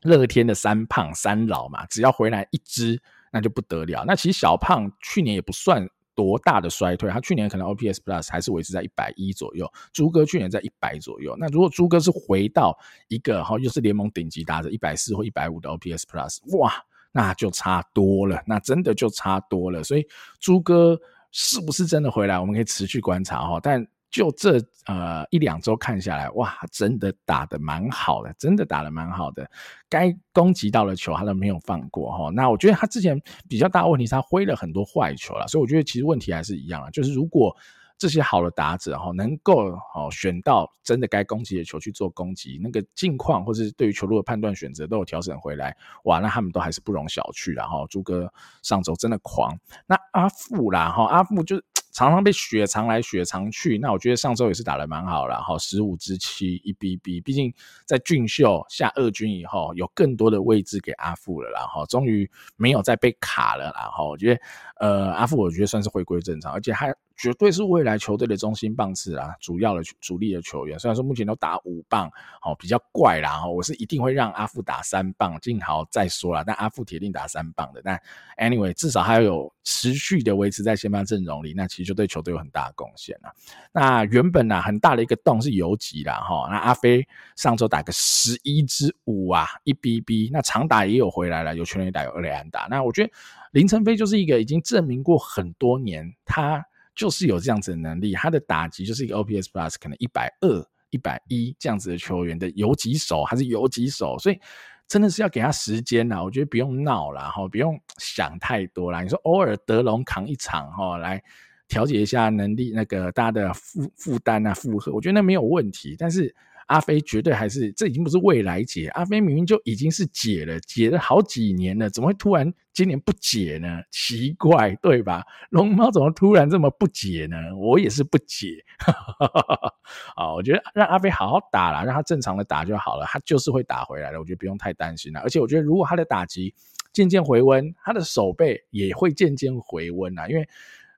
[0.02, 4.04] 乐天的三胖三老嘛，只要回来一只，那就不得了。
[4.06, 5.88] 那其实小胖去年也不算。
[6.16, 7.10] 多大的衰退？
[7.10, 11.36] 他去年可能 OPS Plus 还是维持在一百一左右，朱哥去年在一百左右。
[11.38, 12.78] 那如果朱哥是回到
[13.10, 16.74] 一个哈，又是联盟顶级打者一百四或一百五的 OPS Plus，哇，
[17.12, 19.84] 那就差多了，那真的就差多了。
[19.84, 20.08] 所以
[20.40, 21.00] 朱哥
[21.32, 22.40] 是不是真的回来？
[22.40, 23.86] 我们可以持续观察哈，但。
[24.16, 29.46] 就这呃一两周看下来，哇，真的打得蛮好的，真的打得蛮好的。
[29.90, 32.30] 该攻击到的球他都没有放过哈。
[32.34, 37.54] 那我觉得他之前比较大的问题是他挥了很多坏球了，所以我觉得其实问题还是一样啊，就是如果
[37.98, 47.86] 这些好的打者哈能够哦选到真的该攻击的球去做攻击，那个境况或是对于球路的判断选择都有调整回来，哇，那他们都还是不容小觑的哈。
[47.90, 51.62] 朱哥上周真的狂，那阿富啦哈，阿富就。
[51.96, 57.54] 常常被雪藏来雪藏去，那我觉得上周也是打得蛮好了哈，十五支七一 BB，毕竟
[57.86, 64.42] 在俊秀下二军以后，有更多的位置给阿富了，然后终于没有再被卡了，然后我觉得
[64.82, 66.94] 呃阿富我觉得算是回归正常，而且他。
[67.18, 70.78] 绝对是未来球队的中心棒次啊，主要的主力的球员。
[70.78, 72.08] 虽然说目前都打五棒，
[72.44, 73.38] 哦，比较怪啦。
[73.38, 76.44] 哈，我是一定会让阿富打三棒，静豪再说啦。
[76.46, 77.82] 但阿富铁定打三棒的。
[77.84, 78.02] 但
[78.38, 83.34] anyway，至少还要有持续的维持在先发阵容里，那其实就对球队有很大的贡献了。
[83.72, 86.50] 那原本呢、啊，很大的一个洞是游击啦，哈。
[86.50, 87.08] 那阿飞
[87.38, 92.68] 上周打个十一支五啊，一 BB，那长打也有回来了，有全垒打，有二垒安打。
[92.70, 93.12] 那我觉得
[93.52, 96.66] 林晨飞就是一个已经证明过很多年，他。
[96.96, 104.40] 就是有这样子的能力，他的打击就是一个 OPS Plus 可能一百二、一百一这样子的球员的游击手，还是游击手，所以
[104.88, 106.24] 真的是要给他时间啦。
[106.24, 109.02] 我觉得不用闹了，哈，不用想太多啦。
[109.02, 111.22] 你说偶尔德隆扛一场哈，来
[111.68, 116.34] 调节一下能力，那个大家的负负担啊、负荷，我觉得那没有问题，但是。
[116.68, 123.82] 阿飞绝对还是，这已经不是未来解，阿飞明明就已经是解了，解了好几年了，怎么会突然今年不解呢？
[123.92, 125.24] 奇怪，对吧？
[125.52, 127.38] 龙猫怎么突然这么不解呢？
[127.56, 128.64] 我也是不解。
[130.16, 135.20] 啊，我觉得让阿飞好好打啦，让他正常的打就好了，他就是会打回来的，我觉得不用太担心了。
[135.20, 136.54] 而且我觉得如果他的打击
[136.92, 140.48] 渐渐回温，他的守备也会渐渐回温啊，因为。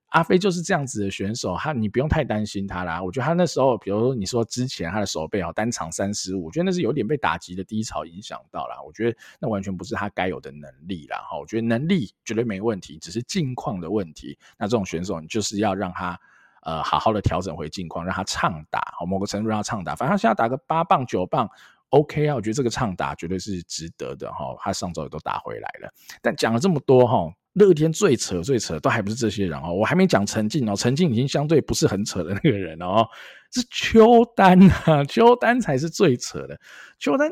[0.10, 3.04] 阿飞就是这样子的选手，他你不用太担心他啦。
[3.04, 8.82] 我觉得他那时候，比如说你说之前他的手背哦，单场三十五，我觉得那是有点被打击的低潮影响到了。
[8.86, 11.18] 我觉得那完全不是他该有的能力啦。
[11.30, 11.38] 哈。
[11.38, 14.38] 我觉得能力绝对没问题，只是境况的问题。
[14.58, 16.18] 那这种选手，你就是要让他
[16.64, 19.94] 呃好好的调整回境况，让他畅打，某个程度让他畅打。
[19.94, 21.50] 反正他现在打个八棒九棒
[21.90, 22.36] ，OK 啊。
[22.36, 24.56] 我觉得这个畅打绝对是值得的哈。
[24.60, 25.94] 他上周也都打回来了。
[26.22, 27.30] 但讲了这么多哈。
[27.58, 33.08] 乐天最扯最扯都还不是这些人哦，我还没讲陈进哦，陈进已经相对不是很扯的那个人哦，
[33.52, 36.60] 是邱丹啊，邱丹才是最扯的。
[37.00, 37.32] 邱丹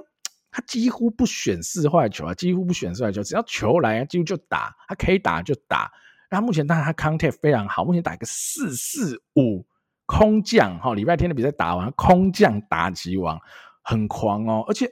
[0.50, 5.92] 他几乎不选四坏球啊，几乎不选四坏球，只要球来啊，几乎就打，他可以打就打。
[6.32, 9.64] 那目前当然他 contact 非常好，目前打一个四四五
[10.08, 13.40] 空降哈，礼拜天的比赛打完空降打击王
[13.84, 14.92] 很狂哦，而且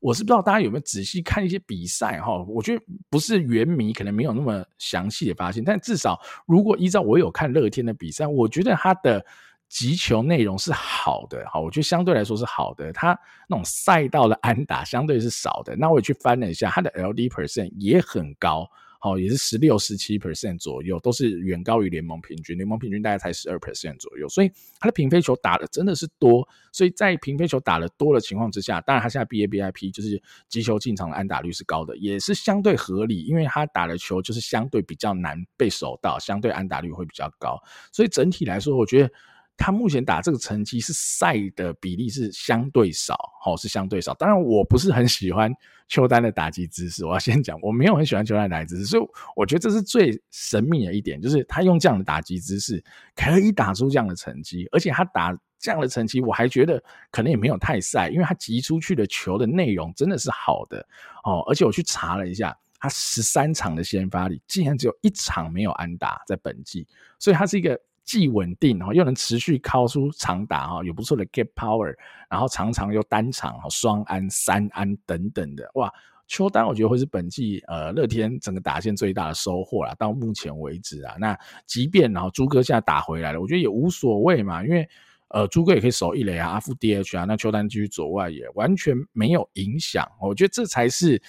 [0.00, 9.24] 我是不知道大家有没有仔细看一些比赛哈，我觉得不是原迷可能没有那么详细的发现，但至少如果依照我有看乐天的比赛，我觉得他的。
[9.66, 12.92] 击球内容是好的，哈，我觉得相对来说是好的。
[12.92, 13.18] 他
[13.48, 15.74] 那种赛道的安打相对是少的。
[15.74, 18.70] 那我也去翻了一下，他的 LD percent 也很高，
[19.04, 22.56] 好，也是十六、十七 percent 左右，都是远高于联盟平均。
[22.56, 24.50] 联盟平均大概才十二 percent 左右，所以
[24.80, 26.48] 他的平飞球打的真的是多。
[26.72, 37.62] 所以在平飞球打的多的情况之下，当然他现在 BABIP 就是击球进场的安打率是高的，也是相对合理，因为他打的球就是相对比较难被守到，相对安打率会比较高。
[37.92, 39.10] 所以整体来说，我觉得。
[39.56, 44.12] 他目前打这个成绩是赛的比例是相对少，好，是相对少。
[44.14, 45.52] 当然，我不是很喜欢
[45.86, 47.04] 邱丹的打击姿势。
[47.04, 49.02] 我要先讲，我没有很喜欢邱丹的打击姿势，所以
[49.36, 52.82] 我觉得这是最神秘的一点，就是他用这样的打击姿势
[53.14, 56.82] 可以打出这样的成绩，而且他打这样的成绩，我还觉得
[57.12, 60.84] 可能也没有太赛，因为他击出去的球的内容真的是好的
[61.22, 61.44] 哦。
[61.48, 66.86] 而且我去查了一下，他十三场的先发里，竟然只有一场没有安打，在本季，
[67.20, 67.80] 所以他是一个。
[68.04, 71.94] 既稳定，又能持续敲出长打哈，有不错的 gap power，
[72.28, 75.90] 然后常常又单场双安、三安等等的哇，
[76.26, 84.86] 邱丹我觉得会是本季呃乐天整个打线最大的收获啦，到目前为止啊，那即便然后朱哥现在打回来了，我觉得也无所谓嘛，因为
[85.28, 91.20] 呃朱哥也可以守一垒啊，阿富 DH 啊，那邱丹继续左外也完全没有影响，我觉得这才是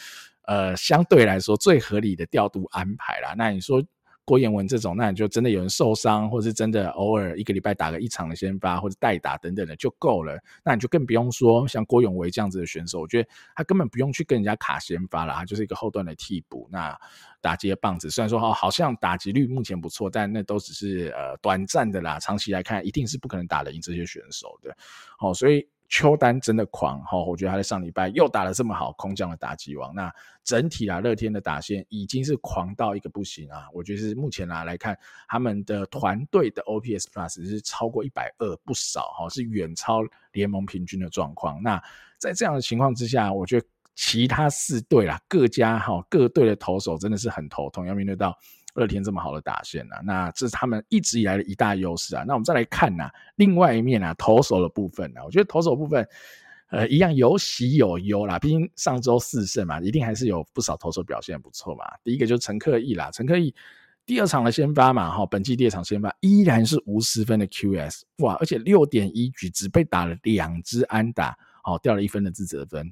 [0.44, 3.34] 呃相对来说最合理的调度安排啦。
[3.38, 3.82] 那你说？
[4.26, 10.38] 郭彦文这种，那你就真的有人受伤，或者是真的偶尔一个礼拜打个一场的先发或者代打等等的就够了。
[10.64, 16.68] 那你就更不用说像郭永维这样子的选手，我觉得他根本不用去跟人家卡先发了，他就是一个后段的替补。
[16.72, 16.98] 那
[17.40, 24.76] 打击的棒子，虽然说哦好像打击率目前不错，但那都只是呃短暂的啦，长期来看一定是不可能打得赢这些选手的。
[25.20, 25.68] 好，所以。
[25.88, 29.94] 邱丹真的狂哈，我觉得他在上礼拜又打了这么好，空降的打击王。
[29.94, 30.12] 那
[30.44, 33.68] 整体啊，乐天的打线已经是狂到一个不行啊！
[33.74, 40.02] 我觉得是目前啊来看，他们的团队的 OPS Plus 是超过一百二，不少哈，是远超
[40.34, 41.62] 联盟平均的状况。
[41.62, 41.82] 那
[42.18, 48.38] 在这样的情况之下，我觉得其他四队啦，各家哈各队的投手真的是很头痛，要面对到。
[48.76, 52.24] 乐天这么好的打线啊，那这是他们一直以来的一大优势啊。
[52.28, 56.08] 那我们再来看呐、啊，另外一面啊，投手的部分呢、啊，我觉得投手部分，
[56.70, 58.38] 呃，一样有喜有忧啦。
[58.38, 61.86] 毕竟上周四胜嘛，一定还是有不少投手表现不错嘛。
[62.04, 63.56] 第一个就是陈克义啦，陈克义
[64.06, 72.92] 第二场的先发嘛，哈，本季第二场先发依然是无失分的 QS，哇，而且六点一局只被打了两支安打，好，掉了一分的自责分。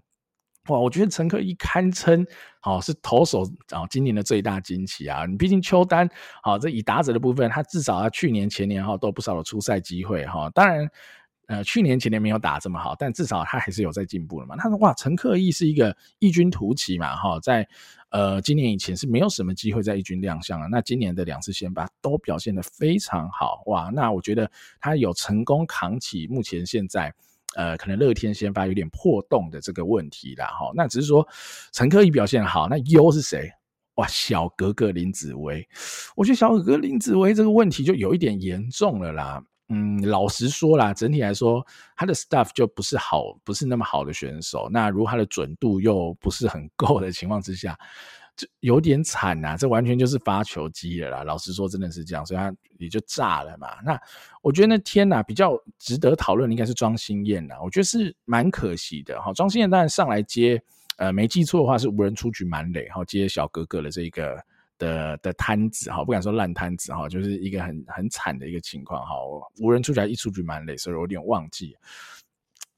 [0.68, 2.26] 哇，我觉得陈克义堪称
[2.62, 5.26] 好是投手啊，今年的最大惊奇啊！
[5.26, 6.10] 你毕竟邱丹
[6.42, 10.50] 好，这以打者的部分，他至少他去年前年哈都有不少的出赛机会哈。
[10.52, 10.90] 当然，
[11.48, 14.56] 呃，去年前年没有打这么好，但至少他还是有在进步了嘛。
[14.56, 17.68] 他说哇，陈克义是一个异军突起嘛哈，在
[18.12, 20.68] 呃今年以前是没有什么机会在异军亮相啊。
[20.72, 24.50] 那今年的两次先发都表现得非常好哇，那我觉得
[24.80, 27.14] 他有成功扛起目前现在。
[27.56, 31.28] 呃，可能乐天先发有点破洞的这个问题啦，哈，那只是说
[31.72, 33.52] 陈克义表现好，那优是谁？
[33.96, 35.68] 哇，小格格林子薇，
[36.16, 39.44] 我觉得小格格林子薇这个问题就有一点严重了啦。
[39.70, 44.70] 嗯，老实说啦，整体来说，他的 stuff 就不是好，不是那么好的选手。
[44.72, 47.78] 那如果他的准度又不是很够的情况之下。
[48.36, 51.24] 就有点惨呐、啊，这完全就是发球机了啦。
[51.24, 53.80] 老实说，真的是这样，所以他也就炸了嘛。
[53.86, 54.00] 那
[54.42, 57.56] 我觉得那天呐、啊，比较值得讨论的应该是庄心燕呐。
[57.64, 59.32] 我觉得是蛮可惜的哈。
[59.34, 60.60] 庄心燕当然上来接，
[60.98, 64.44] 呃，没记错的话是无人出局满垒，哈，接小哥哥的这个
[64.80, 69.14] 的的摊子哈，不敢说烂摊子哈，就是一个很很惨的一个情况哈。
[69.60, 71.78] 无人出局还一出局满垒，所以我有点忘记。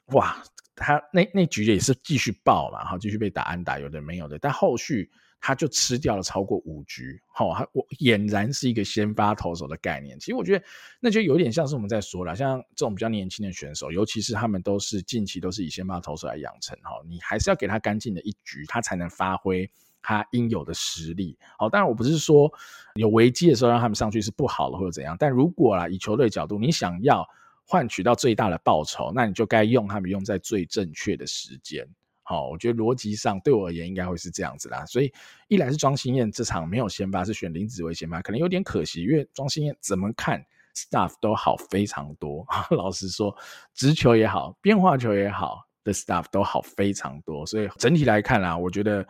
[0.08, 0.36] 哇，
[0.76, 5.10] 他那那局也是继续爆嘛，哈，继续被打安打，有的没有的，但后续。
[5.48, 10.18] 他就吃掉了超过五局，好，他我俨然是一个先发投手的概念。
[10.18, 10.66] 其实我觉得
[11.00, 19.70] 那就有点像是我们在说了，像这种比较年轻的选手，尤其是他们都是近期都是以先发投手来养成，哈，你还是要给他干净的一局，他才能发挥
[20.02, 21.38] 他应有的实力。
[21.60, 22.52] 好，当然我不是说
[22.96, 27.24] 有危机的时候让他们上去是不好的或者怎样，但如果啦以球队角度，你想要
[27.68, 31.88] 换取到最大的报酬，那你就该用他们用在最正确的时间。
[32.28, 34.84] 好，我觉得逻辑上对我而言应该会是这样子啦。
[34.88, 35.14] 所以
[35.48, 40.44] 一来是庄心燕这场没有先发，是选林子维先发，可能有点可惜，因为庄心燕怎么看
[40.76, 42.44] stuff 都好非常多。
[42.76, 43.32] 老实说，
[43.76, 47.46] 直球也好，变化球也好的 stuff 都好非常多。
[47.46, 49.08] 所以整体来看啦，我觉得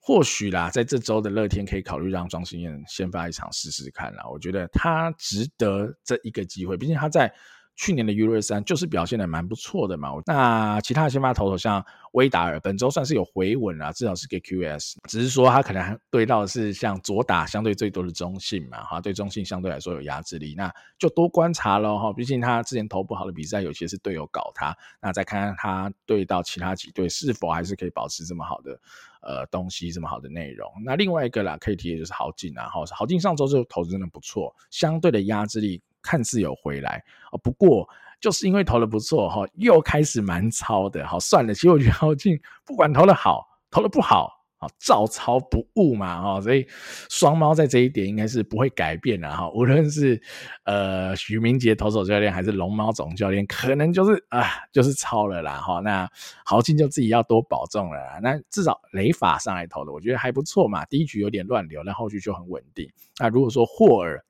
[0.00, 4.28] 或许啦，在这周的乐天可以考虑让庄心燕先发一场试试看啦。
[4.28, 7.32] 我觉得他值得这一个机会，毕竟他在。
[7.78, 20.68] 去年的 U23 就是表现的蛮不错的嘛，那其他的先发投手像威达尔，本周算是有回稳啦，至少是给 QS，只是说他可能对到的是像左打相对最多的中信嘛，哈，对中信相对来说有压制力，那
[20.98, 21.96] 就多观察咯。
[21.96, 28.80] 哈，毕竟他之前投不好的比赛，有些是队友搞他，那再看看他对到其他几队是否还是可以保持这么好的
[29.22, 30.68] 呃东西，这么好的内容。
[30.84, 35.80] 那另外一个啦，可以提的就是豪进啊，哈，豪进上周就投资真的不错，相对的压制力。
[36.02, 37.88] 看似有回来哦，不过
[38.20, 41.06] 就是因为投的不错哈，又开始蛮超的。
[41.06, 46.66] 好，算了，其实我觉得豪进不管投的好，投的不好啊，照抄不误嘛哈，所以
[47.08, 49.48] 双猫在这一点应该是不会改变的哈。
[49.50, 50.20] 无论是
[50.64, 55.78] 呃许明杰投手教练还是龙猫总教练，可能就是啊就是抄了啦哈。
[55.78, 56.10] 那
[56.44, 58.00] 豪进就自己要多保重了。
[58.20, 60.84] 那至少雷法上来投的，我觉得还不错嘛。
[60.86, 62.90] 第一局有点乱流，但后续就很稳定。
[63.20, 64.24] 那如果说霍尔，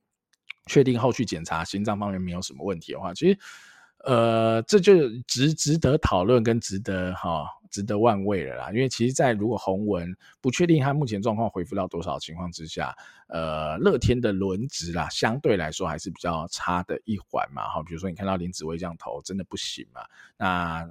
[0.69, 3.39] 确定后续检查心脏方面没有什么问题的话，其实，
[4.05, 8.71] 呃，这就值值得讨论跟值得哈、值得玩味了啦。
[8.71, 12.95] 因为其实，在如果洪文不确定他目前状况恢复到多少情况之下，
[13.27, 17.69] 呃，乐天的轮值啦，相对来说还是比较差的一环嘛。
[17.69, 20.01] 哈，比如说你看到林子薇这样投，真的不行嘛。
[20.37, 20.89] 那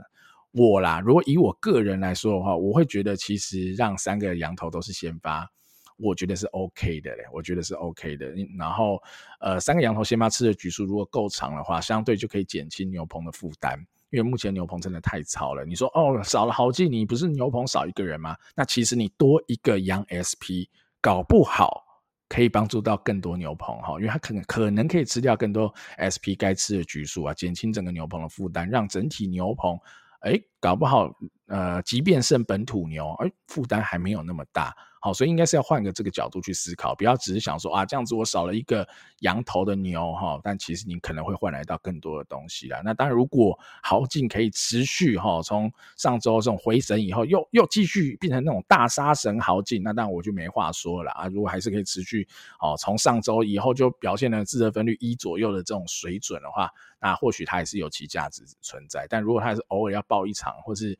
[0.51, 5.49] 我啦，如果以我个人来说的话，我会觉得其实让三个羊头都是先发。
[5.98, 8.34] 我觉得是 OK 的嘞，我觉得是 OK 的。
[8.58, 9.02] 然后，
[9.39, 13.78] 呃，三个羊头先发吃的局数如果够长的话，相对就可以减轻牛棚的负担。
[14.10, 15.66] 因为目前牛棚真的太糙了。
[15.66, 18.38] 你说哦，少了豪进，你不是牛棚少一个人吗？
[18.56, 20.70] 那其实你多一个羊 SP，
[21.02, 21.84] 搞不好
[22.30, 29.78] 可以帮助到更多牛棚哈，因为它可能可能可以吃掉更多 SP 该吃的橘数啊，减轻整个牛棚的负担，让整体牛棚，
[30.22, 31.14] 哎，搞不好，
[31.48, 34.76] 呃，即便剩本土牛，哎，负担还没有那么大。
[35.00, 38.86] 好，所以应该是要换个这个角度去思考，不要只是想说啊，这样子我少了一个
[39.20, 42.82] 羊头的牛哈，但其实你可能会换来到更多的东西啦。
[42.84, 51.28] 那当然，如果豪进可以持续哈，从上周这种回神以后，又又继续变成那种大杀神豪进，那当然我就没话说了啊。
[51.28, 52.28] 如果还是可以持续
[52.60, 56.70] 哦，从上周以后就表现了自责分率一左右的这种水准的话，
[57.00, 59.06] 那或许它也是有其价值存在。
[59.08, 60.98] 但如果它是偶尔要爆一场，或是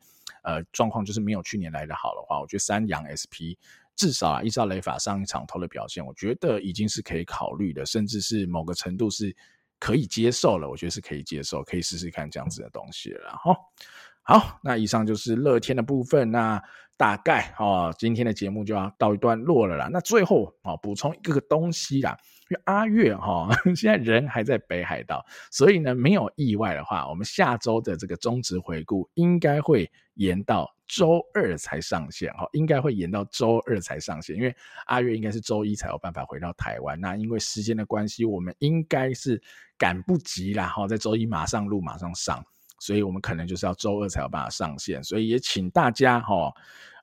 [0.48, 3.52] 呃状况就是没有去年来的好的话，我觉得三洋 SP。
[3.94, 9.34] 至少啊，依照雷法上一场投的表现，我觉得已经是可以考虑的，甚至是某个程度是
[9.80, 10.70] 可以接受了。
[10.70, 13.32] 我觉得是可以接受，可以试试看这样子的东西了。
[13.32, 13.56] 哈，
[14.22, 16.30] 好，那以上就是乐天的部分。
[16.30, 16.62] 那
[16.96, 19.88] 大概哦，今天的节目就要到一段落了啦。
[19.90, 22.16] 那最后啊，补充一个个东西啦。
[22.50, 34.54] 因为阿月哈， 现在人还在北海道，所以呢，没有意外的话，我们下周的这个中职回顾应该会延到周二才上线哈，应该会延到周二才上线，因为
[34.86, 36.98] 阿月应该是周一才有办法回到台湾。
[36.98, 39.40] 那因为时间的关系，我们应该是
[39.76, 42.42] 赶不及啦哈，在周一马上录马上上，
[42.78, 46.52] 所以我们可能就是要周二才有办法上线，所以也请大家哈。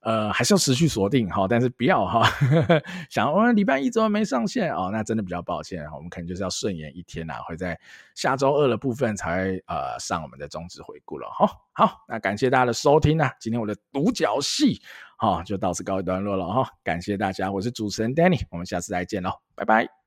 [0.02, 2.22] 呃，还是要持续锁定哈，但是不要哈，
[3.10, 4.92] 想我们礼拜一怎么没上线哦？
[4.92, 7.76] 那真的比较抱歉，我们可能就是要顺延一天啊，会在
[8.14, 11.50] 下周二的部分才呃上我们的中职回顾了哈。
[11.74, 14.80] 好，那感谢大家的收听啊，今天我的独角戏
[15.18, 19.96] 哈就到此告一段落了哈，感谢大家，我是主持人 Danny，我们下次再见喽，拜拜。